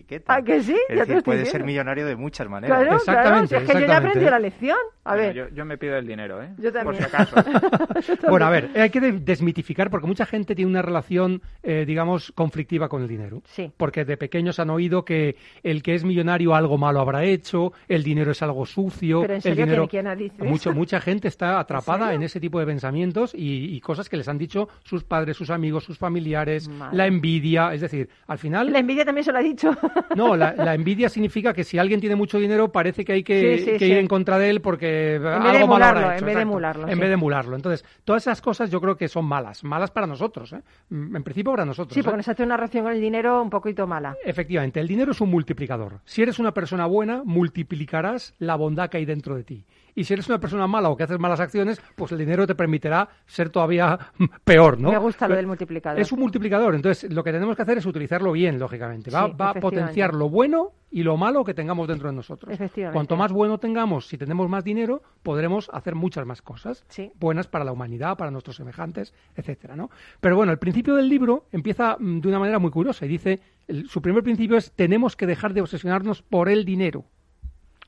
[0.00, 0.34] Etiqueta.
[0.34, 0.72] ¿A que sí?
[0.88, 2.78] Es Ya decir, estoy puede ser millonario de muchas maneras.
[2.78, 3.18] Claro, claro.
[3.20, 4.76] Exactamente, si es que yo ya aprendido la lección.
[5.04, 6.50] A Bueno, ver, yo, yo me pido el dinero, ¿eh?
[6.58, 6.84] Yo también.
[6.84, 7.36] Por si acaso.
[8.28, 12.32] Bueno, a ver, hay que de- desmitificar porque mucha gente tiene una relación, eh, digamos,
[12.32, 13.42] conflictiva con el dinero.
[13.46, 13.70] Sí.
[13.76, 18.02] Porque de pequeños han oído que el que es millonario algo malo habrá hecho, el
[18.02, 19.88] dinero es algo sucio, Pero en el serio, dinero.
[19.88, 20.78] ¿quién- quién dice Mucho, eso?
[20.78, 22.16] mucha gente está atrapada serio?
[22.16, 25.50] en ese tipo de pensamientos y, y cosas que les han dicho sus padres, sus
[25.50, 26.96] amigos, sus familiares, Madre.
[26.96, 28.72] la envidia, es decir, al final.
[28.72, 29.70] la envidia también se lo ha dicho.
[30.16, 33.58] No, la, la envidia significa que si alguien tiene mucho dinero parece que hay que,
[33.58, 33.84] Sí, sí, que sí.
[33.86, 36.20] ir en contra de él porque algo malo habrá hecho.
[36.20, 37.56] en vez de emularlo, En vez de emularlo.
[37.56, 39.64] Entonces, todas esas cosas yo creo que son malas.
[39.64, 40.62] Malas para nosotros, ¿eh?
[40.90, 41.94] Mm, En principio para nosotros.
[41.94, 42.02] Sí, ¿eh?
[42.02, 44.16] porque nos hace una relación con el dinero un poquito mala.
[44.24, 46.00] Efectivamente, el dinero es un multiplicador.
[46.04, 49.64] Si eres una persona buena, multiplicarás la bondad que hay dentro de ti.
[49.94, 52.54] Y si eres una persona mala o que haces malas acciones, pues el dinero te
[52.54, 53.98] permitirá ser todavía
[54.44, 54.90] peor, ¿no?
[54.90, 56.00] Me gusta lo del multiplicador.
[56.00, 59.10] Es un multiplicador, entonces lo que tenemos que hacer es utilizarlo bien, lógicamente.
[59.10, 62.52] Va, Sí, va a potenciar lo bueno y lo malo que tengamos dentro de nosotros.
[62.52, 62.94] Efectivamente.
[62.94, 67.12] Cuanto más bueno tengamos, si tenemos más dinero, podremos hacer muchas más cosas Sí.
[67.20, 69.90] buenas para la humanidad, para nuestros semejantes, etcétera, ¿no?
[70.20, 73.40] Pero bueno, el principio del libro empieza mm, de una manera muy curiosa y dice,
[73.68, 77.04] el- su primer principio es tenemos que dejar de obsesionarnos por el dinero.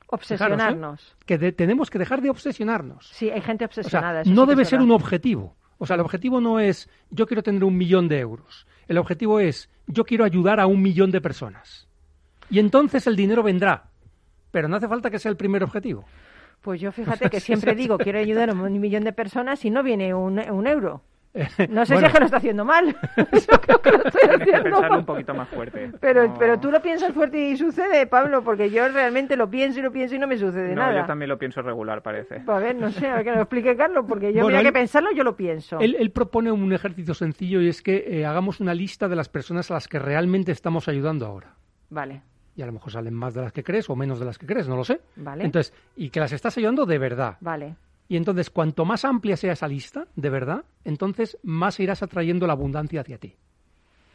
[0.07, 0.99] Obsesionarnos.
[1.01, 1.23] Fijaros, ¿eh?
[1.25, 3.07] Que de- tenemos que dejar de obsesionarnos.
[3.09, 4.23] Sí, hay gente O sea, obsesionada.
[4.25, 4.85] no sí debe ser verdad.
[4.85, 5.55] un objetivo.
[5.77, 8.67] O sea, el objetivo no es yo quiero tener un millón de euros.
[8.87, 11.87] El objetivo es yo quiero ayudar a un millón de personas.
[12.49, 13.89] Y entonces el dinero vendrá.
[14.51, 16.05] Pero no hace falta que sea el primer objetivo.
[16.61, 19.81] Pues yo fíjate que siempre digo quiero ayudar a un millón de personas y no
[19.83, 21.01] viene un, un euro.
[21.69, 22.85] No sé si Bueno, es que lo está haciendo mal.
[23.17, 24.99] Yo creo que lo estoy Hay que haciendo pensarlo mal.
[24.99, 25.91] un poquito más fuerte.
[25.99, 29.79] Pero, No- pero tú lo piensas fuerte y sucede, Pablo, porque yo realmente lo pienso
[29.79, 31.01] y lo pienso y no me sucede No, nada.
[31.01, 32.43] yo también lo pienso regular, parece.
[32.45, 34.67] A ver, no sé, a ver que lo explique Carlos, porque yo Bueno, mira que
[34.67, 35.79] él- pensarlo yo lo pienso.
[35.79, 39.27] Él, él propone un ejercicio sencillo y es que eh, hagamos una lista de las
[39.29, 41.55] personas a las que realmente estamos ayudando ahora.
[41.89, 42.21] Vale,
[42.55, 44.45] Y a lo mejor salen más de las que crees o menos de las que
[44.45, 45.01] crees, no lo sé.
[45.15, 45.43] Vale.
[45.45, 47.37] Entonces, y que las estás ayudando de verdad.
[47.41, 47.75] vale.
[48.07, 52.53] Y entonces, cuanto más amplia sea esa lista, de verdad, entonces más irás atrayendo la
[52.53, 53.35] abundancia hacia ti.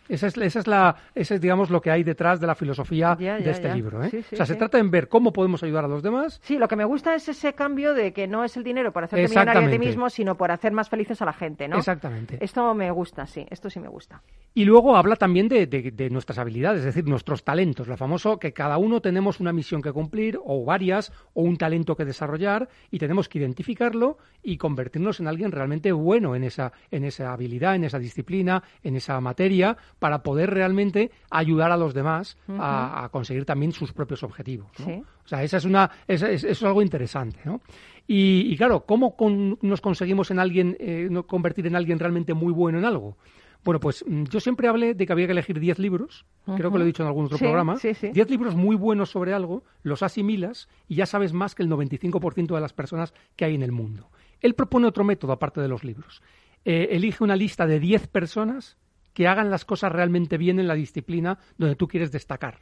[0.09, 3.16] Esa es, esa es la, ese es, digamos, lo que hay detrás de la filosofía
[3.21, 3.75] Ya, de este ya.
[3.75, 4.03] libro.
[4.03, 4.09] ¿eh?
[4.11, 6.40] Sí, sí, o sea, se trata en ver cómo podemos ayudar a los demás.
[6.42, 9.05] Sí, lo que me gusta es ese cambio de que no es el dinero por
[9.05, 11.77] hacerte millonario a ti mismo, sino por hacer más felices a la gente, ¿no?
[11.77, 12.38] Exactamente.
[12.40, 14.23] Esto me gusta, sí, esto sí me gusta.
[14.55, 17.87] Y luego habla también de, de- de nuestras habilidades, es decir, nuestros talentos.
[17.88, 21.97] Lo famoso que cada uno tenemos una misión que cumplir, o varias, o un talento
[21.97, 27.05] que desarrollar, y tenemos que identificarlo y convertirnos en alguien realmente bueno en esa, en
[27.05, 32.37] esa habilidad, en esa disciplina, en esa materia, para poder realmente ayudar a los demás
[32.59, 34.71] a, a conseguir también sus propios objetivos.
[34.79, 34.85] ¿no?
[34.85, 35.03] Sí.
[35.25, 37.61] O sea, esa es una, esa es, eso es algo interesante, ¿no?
[38.07, 42.33] Y, y claro, ¿cómo con- nos conseguimos en alguien, eh, no convertir en alguien realmente
[42.33, 43.19] muy bueno en algo?
[43.65, 46.25] Bueno, pues mm, yo siempre hablé de que había que elegir 10 libros,
[46.57, 48.09] creo que lo he dicho en algún otro Sí, programa, sí, sí.
[48.15, 52.55] 10 libros muy buenos sobre algo, los asimilas y ya sabes más que el 95%
[52.55, 54.11] de las personas que hay en el mundo.
[54.41, 56.23] Él propone otro método aparte de los libros.
[56.65, 58.79] Eh, elige una lista de 10 personas
[59.19, 62.61] que hagan las cosas realmente bien en la disciplina donde tú quieres destacar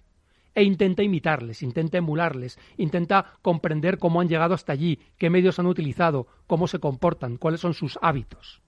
[0.54, 5.66] e intenta imitarles, intenta emularles, intenta comprender cómo han llegado hasta allí, qué medios han
[5.66, 8.62] utilizado, cómo se comportan, cuáles son sus hábitos.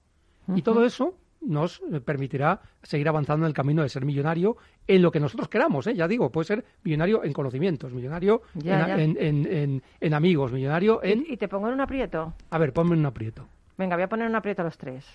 [0.55, 5.01] Y todo eso nos eh, permitirá seguir avanzando en el camino de ser millonario en
[5.01, 5.95] lo que nosotros queramos, ¿eh?
[5.95, 9.23] ya digo, puede ser millonario en conocimientos, millonario Ya, en, ya.
[9.25, 11.25] en- en- amigos, millonario en...
[11.27, 12.35] ¿Y, y te pongo en un aprieto?
[12.51, 13.47] A ver, ponme en un aprieto.
[13.79, 15.07] Venga, voy a poner en un aprieto a los tres.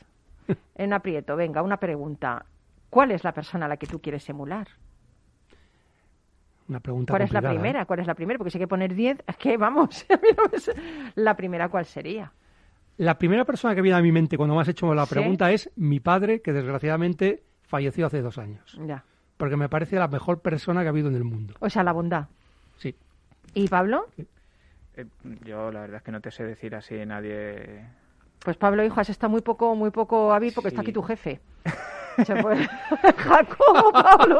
[0.76, 2.48] En aprieto, venga, una pregunta.
[2.94, 4.67] ¿Cuál es la persona a la que tú quieres emular?
[6.69, 7.50] Una pregunta ¿Cuál es la ¿eh?
[7.50, 7.85] primera?
[7.85, 8.37] ¿Cuál es la primera?
[8.37, 10.06] Porque si hay que poner 10, es que vamos,
[11.15, 12.31] la primera cuál sería.
[12.98, 15.15] La primera persona que viene a mi mente cuando me has hecho la ¿Sí?
[15.15, 18.79] pregunta es mi padre, que desgraciadamente falleció hace dos años.
[18.85, 19.04] Ya.
[19.37, 21.56] Porque me parece la mejor persona que ha habido en el mundo.
[21.62, 22.27] O sea, la bondad.
[22.77, 22.96] Sí.
[23.56, 24.06] ¿Y Pablo?
[24.98, 25.08] Eh,
[25.46, 27.87] yo la verdad es que no te sé decir así nadie.
[28.46, 31.41] Pues Pablo, hijo, has estado muy poco, muy poco hábil porque está aquí tu jefe.
[32.26, 32.58] Se fue-
[33.18, 34.40] Jacobo, Pablo.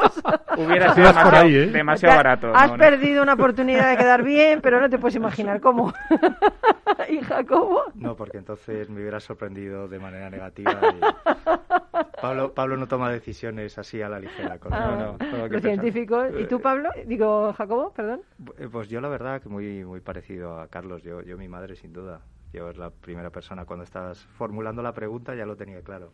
[0.58, 1.66] Hubiera sido Estás por demasiado, ahí, ¿eh?
[1.68, 2.52] demasiado barato.
[2.56, 2.78] Has ¿no?
[2.78, 2.84] ¿no?
[2.84, 5.94] perdido una oportunidad de quedar bien, pero no te puedes imaginar cómo.
[7.10, 7.82] ¿Y Jacobo?
[7.96, 10.72] No, porque entonces me hubiera sorprendido de manera negativa.
[10.94, 14.58] y- Pablo, Pablo no toma decisiones así a la ligera.
[14.60, 16.30] Con, Ah, no, no, los científicos.
[16.40, 16.90] ¿Y tú, Pablo?
[17.06, 18.22] Digo, Jacobo, perdón.
[18.58, 21.04] Eh, Pues yo la verdad que muy muy parecido a Carlos.
[21.04, 22.22] Yo, yo mi madre sin duda.
[22.54, 26.12] Yo es la primera persona cuando estabas formulando la pregunta ya lo tenía claro.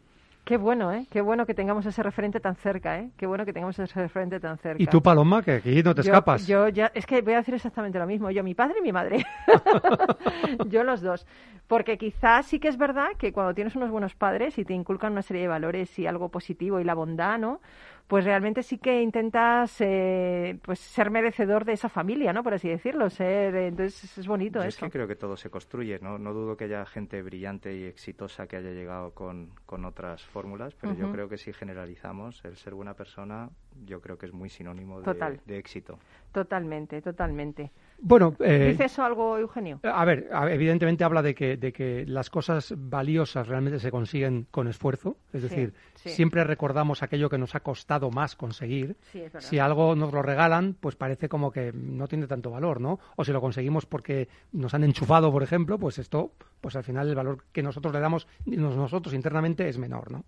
[0.50, 1.06] Qué bueno, ¿eh?
[1.12, 3.12] Qué bueno que tengamos ese referente tan cerca, ¿eh?
[3.18, 4.82] Qué bueno que tengamos ese referente tan cerca.
[4.82, 6.48] ¿Y tú, Paloma, que aquí no te Yo- escapas?
[6.48, 8.32] Yo ya, es que voy a decir exactamente lo mismo.
[8.32, 9.24] Yo, mi padre y mi madre.
[10.66, 11.28] yo los dos.
[11.68, 15.12] Porque quizás sí que es verdad que cuando tienes unos buenos padres y te inculcan
[15.12, 17.62] una serie de valores y algo positivo y la bondad, ¿no?
[18.10, 22.42] Pues realmente sí que intentas eh, pues ser merecedor de esa familia, ¿no?
[22.42, 23.08] Por así decirlo.
[23.12, 24.88] Ser, eh, entonces es bonito Yo es eso.
[24.88, 26.00] que creo que todo se construye.
[26.02, 30.26] No, no dudo que haya gente brillante y exitosa que haya llegado con, con otras
[30.26, 33.52] fórmulas, pero yo creo que si generalizamos, el ser buena persona,
[33.86, 35.40] yo creo que es muy sinónimo de, Total.
[35.46, 36.00] de éxito.
[36.32, 37.72] Totalmente, totalmente.
[38.02, 39.80] Bueno, eh, ¿Dice eso algo, Eugenio?
[39.84, 44.68] a ver, evidentemente habla de que, de que las cosas valiosas realmente se consiguen con
[44.68, 45.18] esfuerzo.
[45.34, 46.10] Es Sí, decir, sí.
[46.10, 48.96] siempre recordamos aquello que nos ha costado más conseguir.
[49.12, 49.24] Sí.
[49.40, 53.00] Si algo nos lo regalan, pues parece como que no tiene tanto valor, ¿no?
[53.18, 56.32] O si lo conseguimos porque nos han enchufado, por ejemplo, pues esto,
[56.62, 60.24] pues al final el valor que nosotros le damos nos- nosotros internamente es menor, ¿no?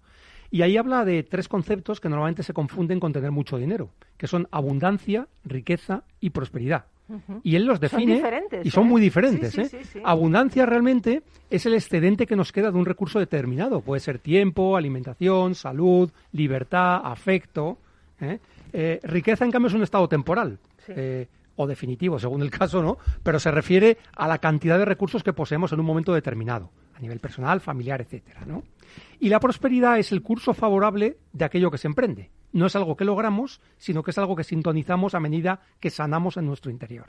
[0.50, 4.28] Y ahí habla de tres conceptos que normalmente se confunden con tener mucho dinero, que
[4.28, 6.86] son abundancia, riqueza y prosperidad.
[7.44, 8.90] Y él los Son define diferentes, y son ¿eh?
[8.90, 9.52] muy diferentes.
[9.52, 9.84] Sí, sí, ¿eh?
[9.84, 10.00] sí, sí.
[10.04, 13.82] Abundancia realmente es el excedente que nos queda de un recurso determinado.
[13.82, 17.78] Puede ser tiempo, alimentación, salud, libertad, afecto.
[18.20, 18.40] ¿eh?
[18.74, 20.58] Eh, riqueza, en cambio, es un estado temporal.
[20.88, 22.98] Eh, o definitivo, según el caso, ¿no?
[23.22, 27.00] Pero se refiere a la cantidad de recursos que poseemos en un momento determinado, a
[27.00, 28.64] nivel personal, familiar, etcétera, ¿no?
[29.20, 32.32] Y la prosperidad es el curso favorable de aquello que se emprende.
[32.54, 36.38] No es algo que logramos, sino que es algo que sintonizamos a medida que sanamos
[36.38, 37.08] en nuestro interior.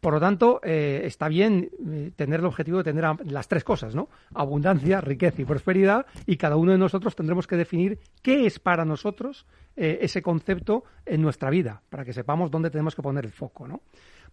[0.00, 3.94] Por lo tanto, eh, está bien eh, tener el objetivo de tener las tres cosas,
[3.94, 4.08] ¿no?
[4.34, 8.84] Abundancia, riqueza y prosperidad, y cada uno de nosotros tendremos que definir qué es para
[8.84, 13.32] nosotros eh, ese concepto en nuestra vida, para que sepamos dónde tenemos que poner el
[13.32, 13.80] foco, ¿no?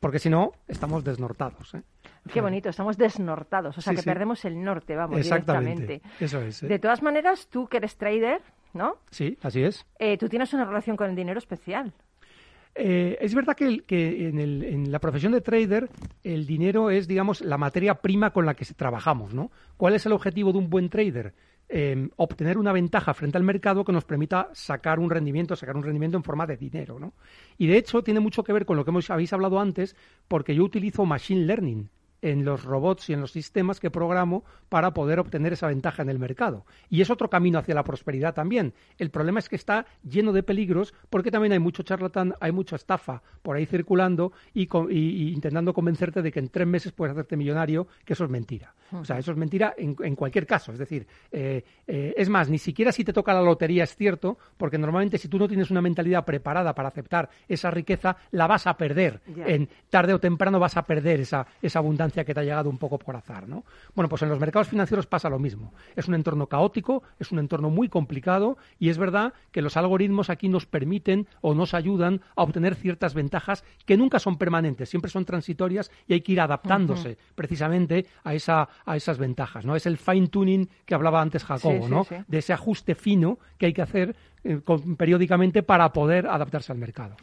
[0.01, 1.78] Porque si no, estamos desnortados.
[2.32, 4.09] Qué bonito, estamos desnortados, o sea Sí, que sí.
[4.09, 5.82] perdemos el norte, vamos, Exactamente.
[5.88, 6.26] directamente.
[6.26, 6.59] Eso es.
[6.59, 8.41] De todas maneras, tú que eres trader,
[8.74, 8.97] ¿no?
[9.11, 9.86] Sí, así es.
[9.99, 11.93] Eh, tú tienes una relación con el dinero especial.
[12.76, 15.89] Eh, es verdad que, el- que en, el- en la profesión de trader
[16.24, 19.51] el dinero es, digamos, la materia prima con la que trabajamos, ¿no?
[19.78, 21.34] ¿Cuál es el objetivo de un buen trader?
[21.69, 25.84] Eh, obtener una ventaja frente al mercado que nos permita sacar un rendimiento, sacar un
[25.84, 27.13] rendimiento en forma de dinero, ¿no?
[27.57, 29.95] Y de hecho tiene mucho que ver con lo que hemos, habéis hablado antes,
[30.28, 31.89] porque yo utilizo machine learning
[32.24, 36.09] en los robots y en los sistemas que programo para poder obtener esa ventaja en
[36.09, 36.65] el mercado.
[36.89, 38.74] Y es otro camino hacia la prosperidad también.
[38.97, 42.78] El problema es que está lleno de peligros porque también hay mucho charlatán, hay mucha
[42.78, 44.67] estafa por ahí circulando y,
[45.34, 48.74] intentando convencerte de que en tres meses puedes hacerte millonario, que eso es mentira.
[48.93, 50.71] O sea, eso es mentira en, cualquier caso.
[50.71, 54.38] Es decir, eh, eh, es más, ni siquiera si te toca la lotería es cierto,
[54.55, 58.65] porque normalmente si tú no tienes una mentalidad preparada para aceptar esa riqueza, la vas
[58.67, 59.19] a perder.
[59.45, 62.78] En tarde o temprano vas a perder esa, esa abundancia que te ha llegado un
[62.78, 63.47] poco por azar.
[63.47, 63.64] ¿no?
[63.95, 65.74] Bueno, pues en los mercados financieros pasa lo mismo.
[65.95, 70.30] Es un entorno caótico, es un entorno muy complicado y es verdad que los algoritmos
[70.30, 75.09] aquí nos permiten o nos ayudan a obtener ciertas ventajas que nunca son permanentes, siempre
[75.09, 79.66] son transitorias y hay que ir adaptándose precisamente a, esa, a esas ventajas.
[79.66, 79.76] ¿no?
[79.76, 82.05] Es el fine tuning que hablaba antes Jacobo, ¿no?
[82.28, 84.59] de ese ajuste fino que hay que hacer eh,
[84.97, 87.16] periódicamente para poder adaptarse al mercado.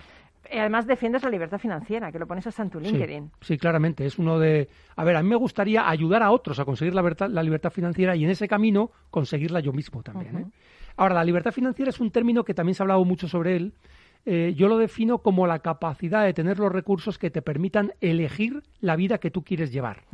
[0.53, 3.31] Además defiendes la libertad financiera, que lo pones hasta en tu LinkedIn.
[3.41, 4.05] Sí, claramente.
[4.05, 4.69] Es uno de...
[4.97, 8.17] A ver, a mí me gustaría ayudar a otros a conseguir la, la libertad financiera
[8.17, 10.37] y en ese camino conseguirla yo mismo también.
[10.37, 10.47] ¿eh?
[10.97, 13.73] Ahora, la libertad financiera es un término que también se ha hablado mucho sobre él
[14.27, 18.63] eh, yo lo defino como la capacidad de tener los recursos que te permitan elegir
[18.81, 20.05] la vida que tú quieres llevar.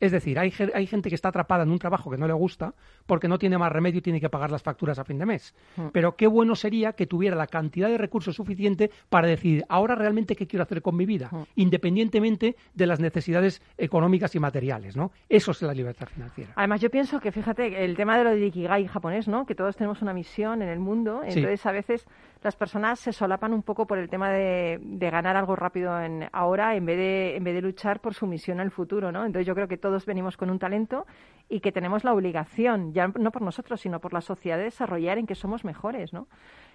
[0.00, 2.74] Es decir, hay, hay, gente que está atrapada en un trabajo que no le gusta
[3.06, 5.54] porque no tiene más remedio y tiene que pagar las facturas a fin de mes.
[5.92, 10.36] Pero qué bueno sería que tuviera la cantidad de recursos suficiente para decidir ahora realmente
[10.36, 14.96] qué quiero hacer con mi vida, independientemente de las necesidades económicas y materiales.
[14.96, 15.12] ¿no?
[15.28, 16.52] Eso es la libertad financiera.
[16.54, 19.46] Además, yo pienso que, fíjate, el tema de lo de Ikigai japonés, ¿no?
[19.46, 22.06] que todos tenemos una misión en el mundo, entonces a veces
[22.46, 24.78] las personas se solapan un poco por el tema de,
[25.10, 28.60] ganar algo rápido en, ahora en vez, de, en vez de luchar por su misión
[28.60, 29.26] el futuro, ¿no?
[29.26, 31.06] Entonces yo creo que todos venimos con un talento
[31.48, 35.18] y que tenemos la obligación, ya no por nosotros, sino por la sociedad, de desarrollar
[35.18, 36.28] en que somos mejores, ¿no?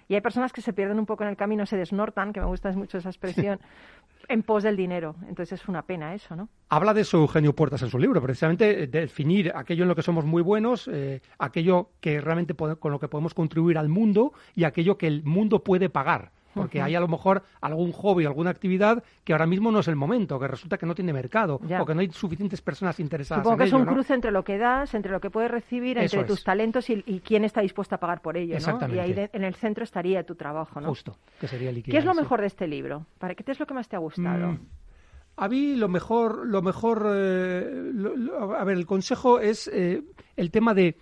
[0.08, 2.46] Y hay personas que se pierden un poco en el camino, se desnortan, que me
[2.46, 3.58] gusta mucho esa expresión,
[4.28, 5.16] en pos del dinero.
[5.28, 6.48] Entonces es una pena eso, ¿no?
[6.68, 10.24] Habla de eso Eugenio Puertas en su libro, precisamente definir aquello en lo que somos
[10.24, 14.96] muy buenos, eh, aquello que realmente con lo que podemos contribuir al mundo y aquello
[14.96, 19.32] que el mundo puede pagar porque hay a lo mejor algún hobby, alguna actividad que
[19.32, 22.00] ahora mismo no es el momento, que resulta que no tiene mercado o que no
[22.00, 25.20] hay suficientes personas interesadas Supongo que es un cruce entre lo que das, entre lo
[25.20, 28.94] que puedes recibir, entre tus talentos y, quién está dispuesto a pagar por ello, ¿no?
[28.94, 30.88] Y ahí en el centro estaría tu trabajo, ¿no?
[30.88, 33.06] Justo, que sería el ¿Qué es lo mejor de este libro?
[33.18, 34.52] ¿Para qué es lo que más te ha gustado?
[34.52, 34.58] Mm,
[35.36, 37.92] a mí lo mejor, lo mejor, eh,
[38.58, 40.02] a ver, el consejo es eh,
[40.36, 40.96] el tema de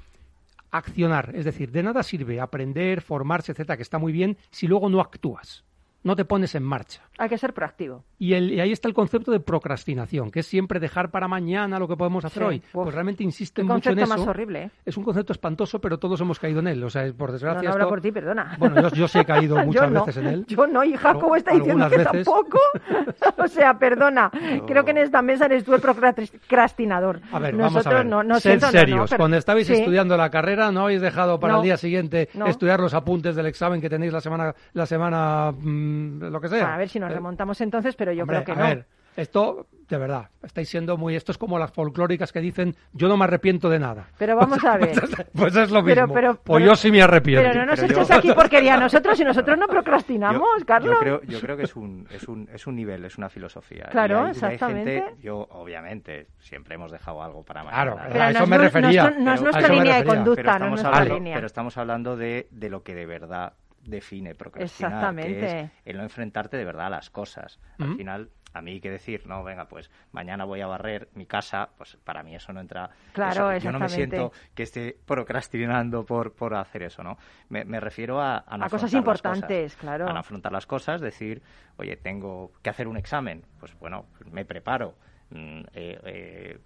[0.70, 1.32] accionar.
[1.34, 5.00] Es decir, de nada sirve aprender, formarse, etcétera, que está muy bien, si luego no
[5.00, 5.64] actúas
[6.02, 7.02] no te pones en marcha.
[7.18, 8.04] Hay que ser proactivo.
[8.18, 11.96] Y, ahí está el concepto de procrastinación, que es siempre dejar para mañana lo que
[11.96, 12.62] podemos hacer hoy.
[12.72, 14.08] Pues realmente insiste mucho en eso.
[14.08, 14.64] más horrible.
[14.64, 14.70] ¿eh?
[14.86, 16.82] Es un concepto espantoso, pero todos hemos caído en él.
[16.82, 17.68] O sea, por desgracia.
[17.70, 18.56] No, no por ti, perdona.
[18.58, 20.44] Bueno, yo, sí he caído muchas veces en él.
[20.48, 22.58] Yo no, y Jacobo está diciendo que tampoco.
[23.36, 24.30] o sea, perdona.
[24.66, 27.20] Creo que en esta mesa eres tú el procrastinador.
[27.32, 28.06] A ver, Nosotros vamos a ver.
[28.06, 29.12] no, no Sed serios.
[29.14, 33.36] Cuando estabais estudiando la carrera, no habéis dejado para el día siguiente estudiar los apuntes
[33.36, 35.89] del examen que tenéis la semana, la semana mm,
[36.20, 36.74] lo que sea.
[36.74, 38.62] A ver si nos eh, remontamos entonces, pero yo creo que no.
[38.62, 38.86] Ver,
[39.16, 41.16] esto, de verdad, estáis siendo muy...
[41.16, 44.08] Esto es como las folclóricas que dicen, yo no me arrepiento de nada.
[44.18, 44.92] Pero vamos a ver.
[45.34, 46.14] pues es lo mismo.
[46.44, 47.48] pues yo sí me arrepiento.
[47.48, 50.94] Pero no nos eches aquí porquería a nosotros y nosotros no procrastinamos, Carlos.
[50.94, 53.88] Yo creo, yo creo que es un, es, un, es un nivel, es una filosofía.
[53.90, 55.04] Claro, exactamente.
[55.20, 57.82] yo, obviamente, siempre hemos dejado algo para mañana.
[57.82, 59.10] Claro, pero a eso me refería.
[59.10, 61.34] No, es nuestra línea de conducta, no es nuestra línea.
[61.34, 65.38] Pero estamos hablando de, de lo que de verdad define procrastinar, Exactamente.
[65.38, 67.58] que es el no enfrentarte de verdad a las cosas.
[67.78, 71.26] Al final, a mí hay que decir, no, venga, pues mañana voy a barrer mi
[71.26, 72.90] casa, pues para mí eso no entra.
[73.12, 77.16] Claro, Yo no me siento que esté procrastinando por, por hacer eso, ¿no?
[77.48, 80.08] Me, refiero a, a, cosas importantes, claro.
[80.08, 81.42] A afrontar las cosas, decir,
[81.76, 86.58] oye, tengo que hacer un examen, pues bueno, me preparo Mm, eh, eh,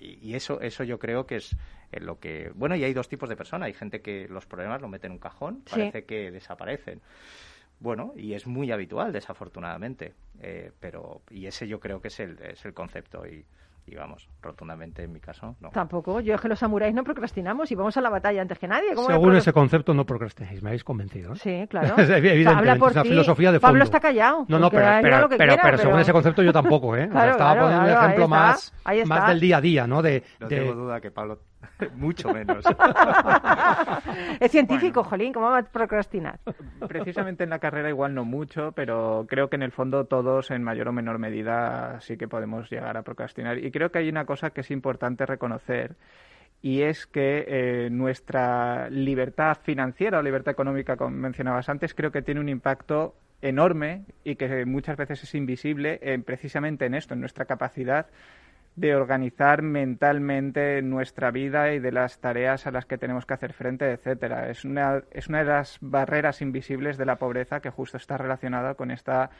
[0.00, 1.56] y eso, eso yo creo que es
[1.92, 2.50] lo que...
[2.54, 3.66] Bueno, y hay dos tipos de personas.
[3.66, 7.00] Hay gente que los problemas lo meten en un cajón, parece que desaparecen.
[7.78, 10.14] Bueno, y es muy habitual, desafortunadamente.
[10.40, 13.26] Eh, pero, y ese yo creo que es el, es el concepto.
[13.26, 13.44] Y,
[13.86, 15.70] y vamos, rotundamente en mi caso, no.
[15.70, 18.66] Tampoco, yo es que los samuráis no procrastinamos y vamos a la batalla antes que
[18.66, 18.96] nadie.
[18.96, 21.34] Según ese concepto no procrastináis, me habéis convencido.
[21.34, 21.36] ¿eh?
[21.36, 21.94] Sí, claro.
[21.96, 23.68] Evidentemente, habla por es una filosofía de fondo.
[23.68, 24.44] Pablo está callado.
[24.48, 24.86] No, no, pero,
[25.36, 27.04] pero, pero, según ese concepto yo tampoco, ¿eh?
[27.04, 28.72] estaba poniendo un ejemplo más,
[29.06, 30.02] más del día a día, ¿no?
[30.02, 31.38] De, no tengo duda que Pablo
[31.96, 32.64] Mucho menos.
[34.40, 36.38] es científico, Jolín, ¿cómo va a procrastinar?
[36.86, 40.62] Precisamente en la carrera igual no mucho, pero creo que en el fondo todos en
[40.62, 43.58] mayor o menor medida sí que podemos llegar a procrastinar.
[43.58, 45.96] Y creo que hay una cosa que es importante reconocer
[46.62, 52.22] y es que eh, nuestra libertad financiera o libertad económica, como mencionabas antes, creo que
[52.22, 57.44] tiene un impacto enorme y que muchas veces es invisible precisamente en esto, en nuestra
[57.44, 58.06] capacidad
[58.76, 63.54] de organizar mentalmente nuestra vida y de las tareas a las que tenemos que hacer
[63.54, 64.50] frente, etcétera.
[64.50, 68.74] Es una, es una de las barreras invisibles de la pobreza que justo está relacionada
[68.74, 69.30] con esta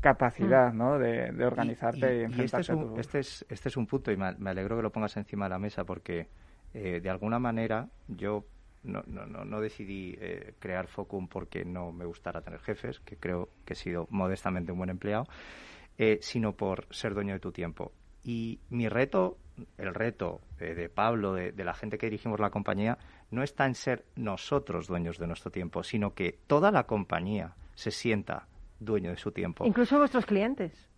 [0.00, 0.76] capacidad mm.
[0.76, 0.98] ¿no?
[0.98, 4.76] de, organizarte y, este, es un, este, es, este es un punto y me, alegro
[4.76, 6.28] que lo pongas encima de la mesa porque
[6.72, 8.46] eh, de alguna manera yo
[8.84, 13.50] no, no, no, decidí eh, crear Focum porque no me gustara tener jefes, que creo
[13.64, 15.28] que he sido modestamente un buen empleado,
[15.98, 17.92] eh, sino por ser dueño de tu tiempo.
[18.24, 19.38] Y mi reto,
[19.78, 22.98] el reto de Pablo, de, la gente que dirigimos la compañía,
[23.30, 27.90] no está en ser nosotros dueños de nuestro tiempo, sino que toda la compañía se
[27.90, 28.46] sienta
[28.78, 29.66] dueño de su tiempo.
[29.66, 30.88] Incluso vuestros clientes.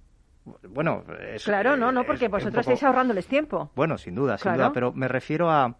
[0.68, 1.04] Bueno,
[1.42, 3.70] claro, no, no, porque vosotros estáis ahorrándoles tiempo.
[3.74, 5.78] Bueno, sin duda, sin duda, pero me refiero a,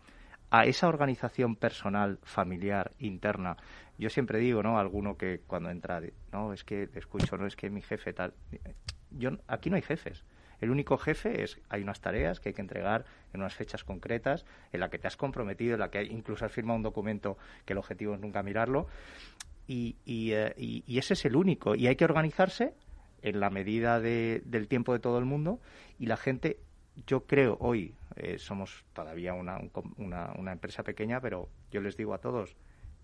[0.50, 3.56] a esa organización personal, familiar, interna.
[3.98, 4.78] Yo siempre digo, ¿no?
[4.78, 6.00] Alguno que cuando entra,
[6.32, 8.32] no, es que escucho, no es que mi jefe tal.
[9.10, 10.24] Yo aquí no hay jefes.
[10.64, 13.04] El único jefe es, hay unas tareas que hay que entregar
[13.34, 16.52] en unas fechas concretas, en la que te has comprometido, en la que incluso has
[16.52, 17.36] firmado un documento
[17.66, 18.86] que el objetivo es nunca mirarlo,
[19.66, 21.74] y, eh, ese es el único.
[21.74, 22.72] Y hay que organizarse
[23.20, 25.60] en la medida del tiempo de todo el mundo,
[25.98, 26.60] y la gente,
[27.06, 29.58] yo creo hoy, eh, somos todavía una,
[29.98, 32.56] una, una empresa pequeña, pero yo les digo a todos,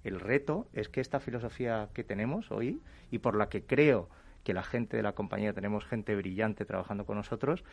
[0.03, 2.81] el reto es que esta filosofía que tenemos hoy
[3.11, 4.09] y por la que creo
[4.45, 7.65] que la gente de la compañía, tenemos gente brillante trabajando con nosotros,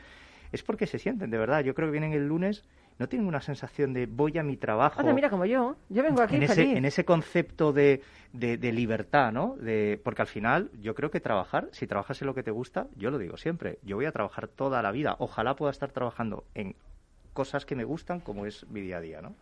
[0.52, 1.62] es porque se sienten, de verdad.
[1.64, 2.64] Yo creo que vienen el lunes,
[3.00, 5.02] no tienen una sensación de voy a mi trabajo.
[5.14, 6.70] mira, como yo, yo vengo aquí en feliz.
[6.70, 8.02] Ese, en ese concepto de,
[8.34, 9.56] de, libertad, ¿no?
[9.58, 12.88] De, porque al final yo creo que trabajar, si trabajas en lo que te gusta,
[12.96, 15.16] yo lo digo siempre, yo voy a trabajar toda la vida.
[15.20, 16.76] Ojalá pueda estar trabajando en
[17.34, 19.36] cosas que me gustan como es mi día a día, ¿no?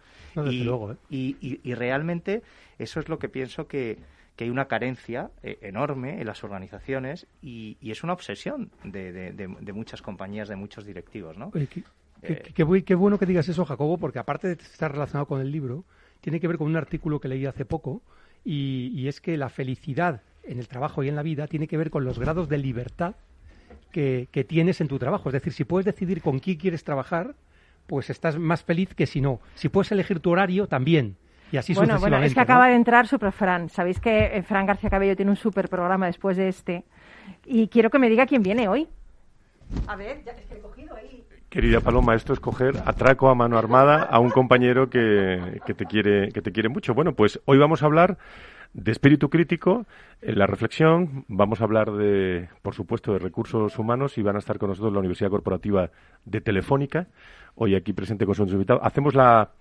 [0.51, 0.97] y, luego, ¿eh?
[1.09, 2.41] y, y realmente
[2.77, 3.99] eso es lo que pienso que
[4.35, 10.01] que hay una carencia eh, enorme en las organizaciones y, es una obsesión de, muchas
[10.01, 11.51] compañías, de muchos directivos, ¿no?
[12.21, 15.85] Eh, qué, bueno que digas eso, Jacobo, porque aparte de estar relacionado con el libro,
[16.21, 18.01] tiene que ver con un artículo que leí hace poco
[18.43, 21.89] y, es que la felicidad en el trabajo y en la vida tiene que ver
[21.89, 23.15] con los grados de libertad
[23.91, 25.29] que, que tienes en tu trabajo.
[25.29, 27.35] Es decir, si puedes decidir con quién quieres trabajar,
[27.87, 29.39] pues estás más feliz que si no.
[29.55, 31.15] Si puedes elegir tu horario, también
[31.75, 33.69] bueno, bueno, es que acaba de entrar Super Fran.
[33.69, 36.83] Sabéis que eh, Fran García Cabello tiene un super programa después de este.
[37.45, 38.87] Y quiero que me diga quién viene hoy.
[39.87, 41.23] A ver, ya es que he cogido ahí.
[41.49, 45.85] Querida Paloma, esto es coger atraco a mano armada a un compañero que, que, te
[45.85, 46.93] quiere, que te quiere mucho.
[46.93, 48.17] Bueno, pues hoy vamos a hablar
[48.75, 49.85] de espíritu crítico
[50.21, 51.23] en la reflexión.
[51.29, 54.91] Vamos a hablar de, por supuesto, de recursos humanos y van a estar con nosotros
[54.91, 55.91] la Universidad Corporativa
[56.25, 57.07] de Telefónica,
[57.55, 58.81] hoy aquí presente con sus invitados.
[58.83, 59.51] Hacemos la,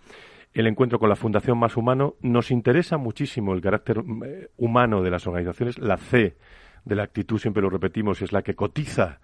[0.54, 2.14] el encuentro con la Fundación Más Humano.
[2.22, 5.78] Nos interesa muchísimo el carácter eh, humano de las organizaciones.
[5.78, 6.36] La C
[6.84, 9.20] de la actitud, siempre lo repetimos, es la que cotiza.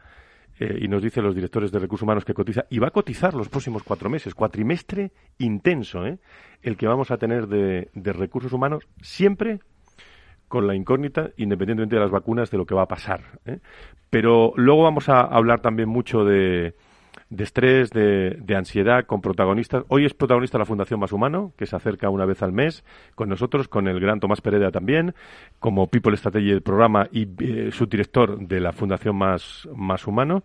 [0.58, 3.32] Eh, y nos dicen los directores de recursos humanos que cotiza y va a cotizar
[3.32, 6.18] los próximos cuatro meses, cuatrimestre intenso, ¿eh?
[6.62, 9.60] el que vamos a tener de, de recursos humanos siempre
[10.48, 13.38] con la incógnita, independientemente de las vacunas, de lo que va a pasar.
[13.46, 13.60] ¿eh?
[14.10, 16.74] Pero luego vamos a hablar también mucho de,
[17.30, 19.84] de estrés, de, ansiedad, con protagonistas.
[19.88, 23.28] Hoy es protagonista la Fundación Más Humano, que se acerca una vez al mes con
[23.28, 25.14] nosotros, con el gran Tomás Pereda también,
[25.60, 30.42] como People Strategy del programa y eh, subdirector de la Fundación Más, Más Humano.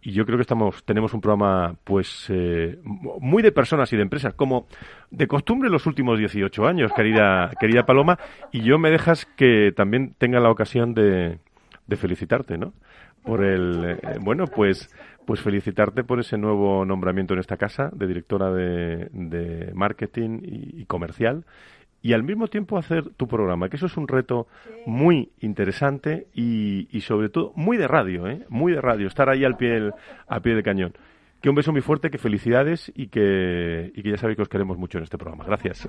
[0.00, 4.02] Y yo creo que estamos, tenemos un programa, pues, eh, muy de personas y de
[4.02, 4.66] empresas, como
[5.10, 8.18] de costumbre los últimos 18 años, querida, querida Paloma.
[8.50, 11.38] Y yo me dejas que también tenga la ocasión de,
[11.86, 12.72] de felicitarte, ¿no?
[13.22, 14.90] Por el, eh, bueno, pues
[15.26, 21.44] pues felicitarte por ese nuevo nombramiento en esta casa de directora de, marketing y, comercial
[22.02, 24.48] y al mismo tiempo hacer tu programa, que eso es un reto
[24.86, 28.44] muy interesante y, sobre todo muy de radio, ¿eh?
[28.48, 29.92] muy de radio, estar ahí al pie,
[30.26, 30.94] al pie del cañón.
[31.40, 34.48] Que un beso muy fuerte, que felicidades y que, y que ya sabéis que os
[34.48, 35.44] queremos mucho en este programa.
[35.44, 35.88] Gracias.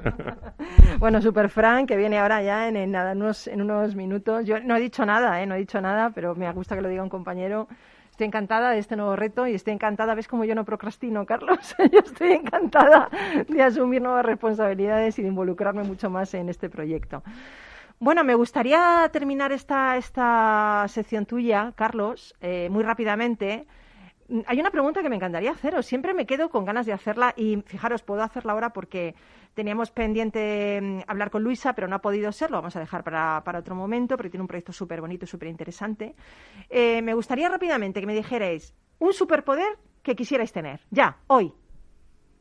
[1.00, 4.46] bueno, Super Frank, que viene ahora ya en, en, unos, en unos minutos.
[4.46, 5.46] Yo no he dicho nada, ¿eh?
[5.46, 7.68] no he dicho nada, pero me gusta que lo diga un compañero.
[8.14, 11.76] Estoy encantada de este nuevo reto y estoy encantada, ves como yo no procrastino, Carlos,
[11.92, 13.10] yo estoy encantada
[13.48, 17.24] de asumir nuevas responsabilidades y de involucrarme mucho más en este proyecto.
[17.98, 23.66] Bueno, me gustaría terminar esta, esta sección tuya, Carlos, eh, muy rápidamente.
[24.46, 25.88] Hay una pregunta que me encantaría haceros.
[25.88, 29.16] Siempre me quedo con ganas de hacerla y fijaros, puedo hacerla ahora porque
[29.54, 33.04] Teníamos pendiente mm, hablar con Luisa, pero no ha podido ser, lo vamos a dejar
[33.04, 36.16] para, otro momento, porque tiene un proyecto súper bonito y súper interesante.
[36.70, 41.54] Eh, me gustaría rápidamente que me dijerais un superpoder que quisierais tener, ya, hoy.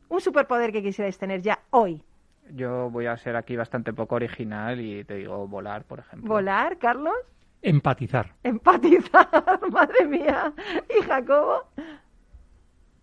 [0.09, 2.03] Un superpoder que quisierais tener ya, hoy.
[2.51, 6.29] Yo voy a ser aquí bastante poco original y te digo volar, por ejemplo.
[6.29, 7.15] ¿Volar, Carlos?
[7.61, 8.33] Empatizar.
[8.43, 10.53] Empatizar, madre mía.
[10.89, 11.63] ¿Y Jacobo?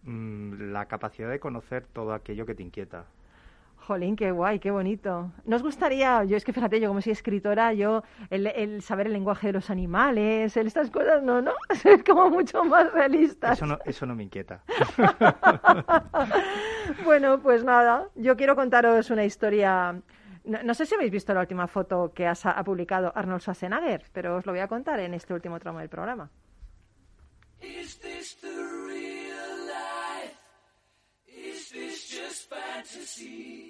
[0.03, 3.07] mm, la capacidad de conocer todo aquello que te inquieta.
[3.91, 5.33] Jolín, qué guay, qué bonito.
[5.45, 9.49] ¿Nos gustaría, yo es que fíjate, yo como soy escritora, yo el, saber el lenguaje
[9.49, 11.55] de los animales, estas cosas, no, ¿no?
[11.85, 13.53] Es como mucho más realista.
[13.53, 14.63] Eso no, eso no me inquieta.
[17.05, 20.01] bueno, pues nada, yo quiero contaros una historia
[20.45, 24.47] no, sé si habéis visto la última foto que ha publicado Arnold Schwarzenegger, pero os
[24.47, 26.31] lo voy a contar en este último tramo del programa.
[27.61, 30.39] Is this the real life?
[31.27, 33.70] Is this just fantasy?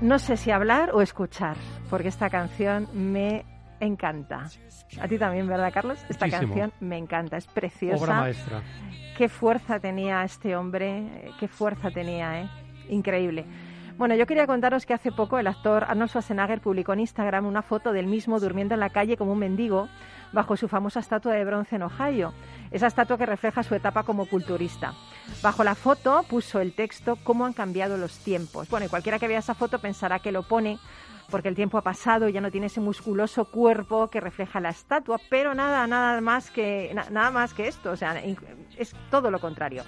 [0.00, 1.56] No sé si hablar o escuchar,
[1.90, 3.44] porque esta canción me
[3.80, 4.48] encanta.
[5.00, 5.98] A ti también, ¿verdad, Carlos?
[6.08, 8.02] Esta canción me encanta, es preciosa.
[8.02, 8.62] Obra maestra.
[9.16, 12.48] Qué fuerza tenía este hombre, qué fuerza tenía, ¿eh?
[12.88, 13.44] Increíble.
[14.00, 17.60] Bueno, yo quería contaros que hace poco el actor Arnold Schwarzenegger publicó en Instagram una
[17.60, 19.90] foto del mismo durmiendo en la calle como un mendigo
[20.32, 22.32] bajo su famosa estatua de bronce en Ohio,
[22.70, 24.94] esa estatua que refleja su etapa como culturista.
[25.42, 28.70] Bajo la foto puso el texto Cómo han cambiado los tiempos.
[28.70, 30.78] Bueno, y cualquiera que vea esa foto pensará que lo pone
[31.30, 34.70] porque el tiempo ha pasado y ya no tiene ese musculoso cuerpo que refleja la
[34.70, 38.18] estatua, pero nada, nada más que nada más que esto, o sea,
[38.78, 39.84] es todo lo contrario.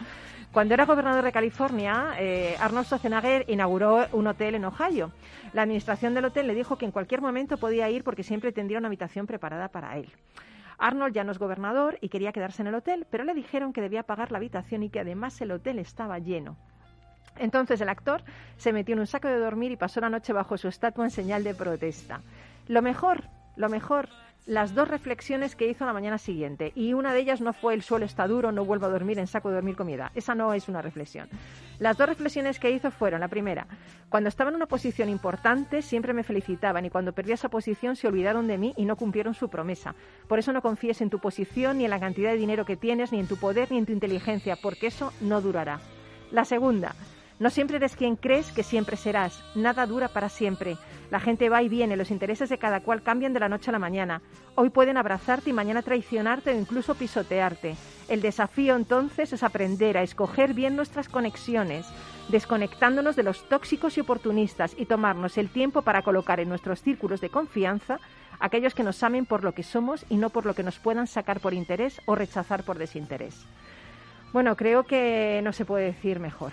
[0.53, 5.11] Cuando era gobernador de California, eh, Arnold Schwarzenegger inauguró un hotel en Ohio.
[5.55, 8.76] La administración del hotel le dijo que en cualquier momento podía ir porque siempre tendría
[8.76, 10.12] una habitación preparada para él.
[10.76, 13.80] Arnold ya no es gobernador y quería quedarse en el hotel, pero le dijeron que
[13.80, 16.59] debía pagar la habitación y que además el hotel estaba lleno.
[17.38, 18.22] Entonces el actor
[18.59, 21.11] se metió en un saco de dormir y pasó la noche bajo su estatua en
[21.11, 22.20] señal de protesta.
[22.68, 23.24] Lo mejor,
[23.57, 24.11] lo mejor,
[24.47, 26.72] las dos reflexiones que hizo la mañana siguiente.
[26.74, 29.26] Y una de ellas no fue el suelo está duro, no vuelvo a dormir en
[29.26, 30.11] saco de dormir comida.
[30.14, 31.28] Esa no es una reflexión.
[31.78, 33.66] Las dos reflexiones que hizo fueron, la primera,
[34.09, 38.09] cuando estaba en una posición importante siempre me felicitaban y cuando perdí esa posición se
[38.09, 39.95] olvidaron de mí y no cumplieron su promesa.
[40.28, 43.12] Por eso no confíes en tu posición, ni en la cantidad de dinero que tienes,
[43.12, 45.80] ni en tu poder, ni en tu inteligencia, porque eso no durará.
[46.30, 46.95] La segunda,
[47.43, 49.43] no siempre eres quien crees que siempre serás.
[49.57, 50.76] Nada dura para siempre.
[51.11, 53.72] La gente va y viene, los intereses de cada cual cambian de la noche a
[53.72, 54.22] la mañana.
[54.55, 57.74] Hoy pueden abrazarte y mañana traicionarte o incluso pisotearte.
[58.09, 61.84] El desafío entonces es aprender a escoger bien nuestras conexiones,
[62.28, 67.20] desconectándonos de los tóxicos y oportunistas y tomarnos el tiempo para colocar en nuestros círculos
[67.20, 67.99] de confianza
[68.38, 71.09] aquellos que nos amen por lo que somos y no por lo que nos puedan
[71.09, 73.45] sacar por interés o rechazar por desinterés.
[74.32, 76.53] Bueno, creo que no se puede decir mejor.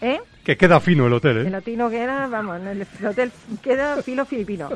[0.00, 0.20] ¿Eh?
[0.44, 1.46] Que queda fino el hotel, ¿eh?
[1.46, 3.30] El hotel queda, vamos, el hotel
[3.62, 4.68] queda filo filipino.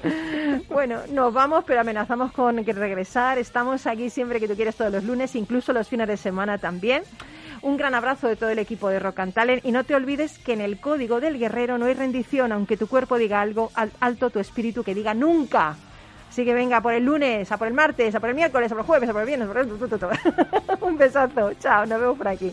[0.69, 3.37] Bueno, nos vamos, pero amenazamos con que regresar.
[3.39, 7.03] Estamos aquí siempre que tú quieres todos los lunes, incluso los fines de semana también.
[7.63, 10.39] Un gran abrazo de todo el equipo de Rock and Talent y no te olvides
[10.39, 14.31] que en el código del guerrero no hay rendición, aunque tu cuerpo diga algo, alto
[14.31, 15.75] tu espíritu que diga nunca.
[16.29, 18.75] Así que venga, por el lunes, a por el martes, a por el miércoles, a
[18.75, 19.69] por el jueves, a por el viernes, por el...
[20.83, 21.55] Un besazo.
[21.55, 22.53] Chao, nos vemos por aquí.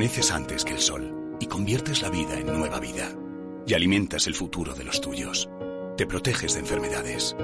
[0.00, 3.14] Amaneces antes que el sol y conviertes la vida en nueva vida.
[3.66, 5.50] Y alimentas el futuro de los tuyos.
[5.98, 7.36] Te proteges de enfermedades.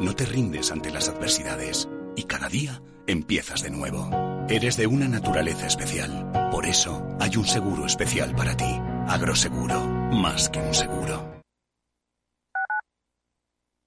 [0.00, 1.88] No te rindes ante las adversidades.
[2.14, 4.08] Y cada día empiezas de nuevo.
[4.48, 6.30] Eres de una naturaleza especial.
[6.52, 8.80] Por eso hay un seguro especial para ti.
[9.08, 9.84] Agroseguro.
[10.12, 11.42] Más que un seguro.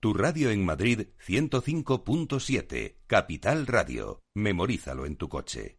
[0.01, 2.97] Tu radio en Madrid 105.7.
[3.07, 4.19] Capital Radio.
[4.35, 5.78] Memorízalo en tu coche.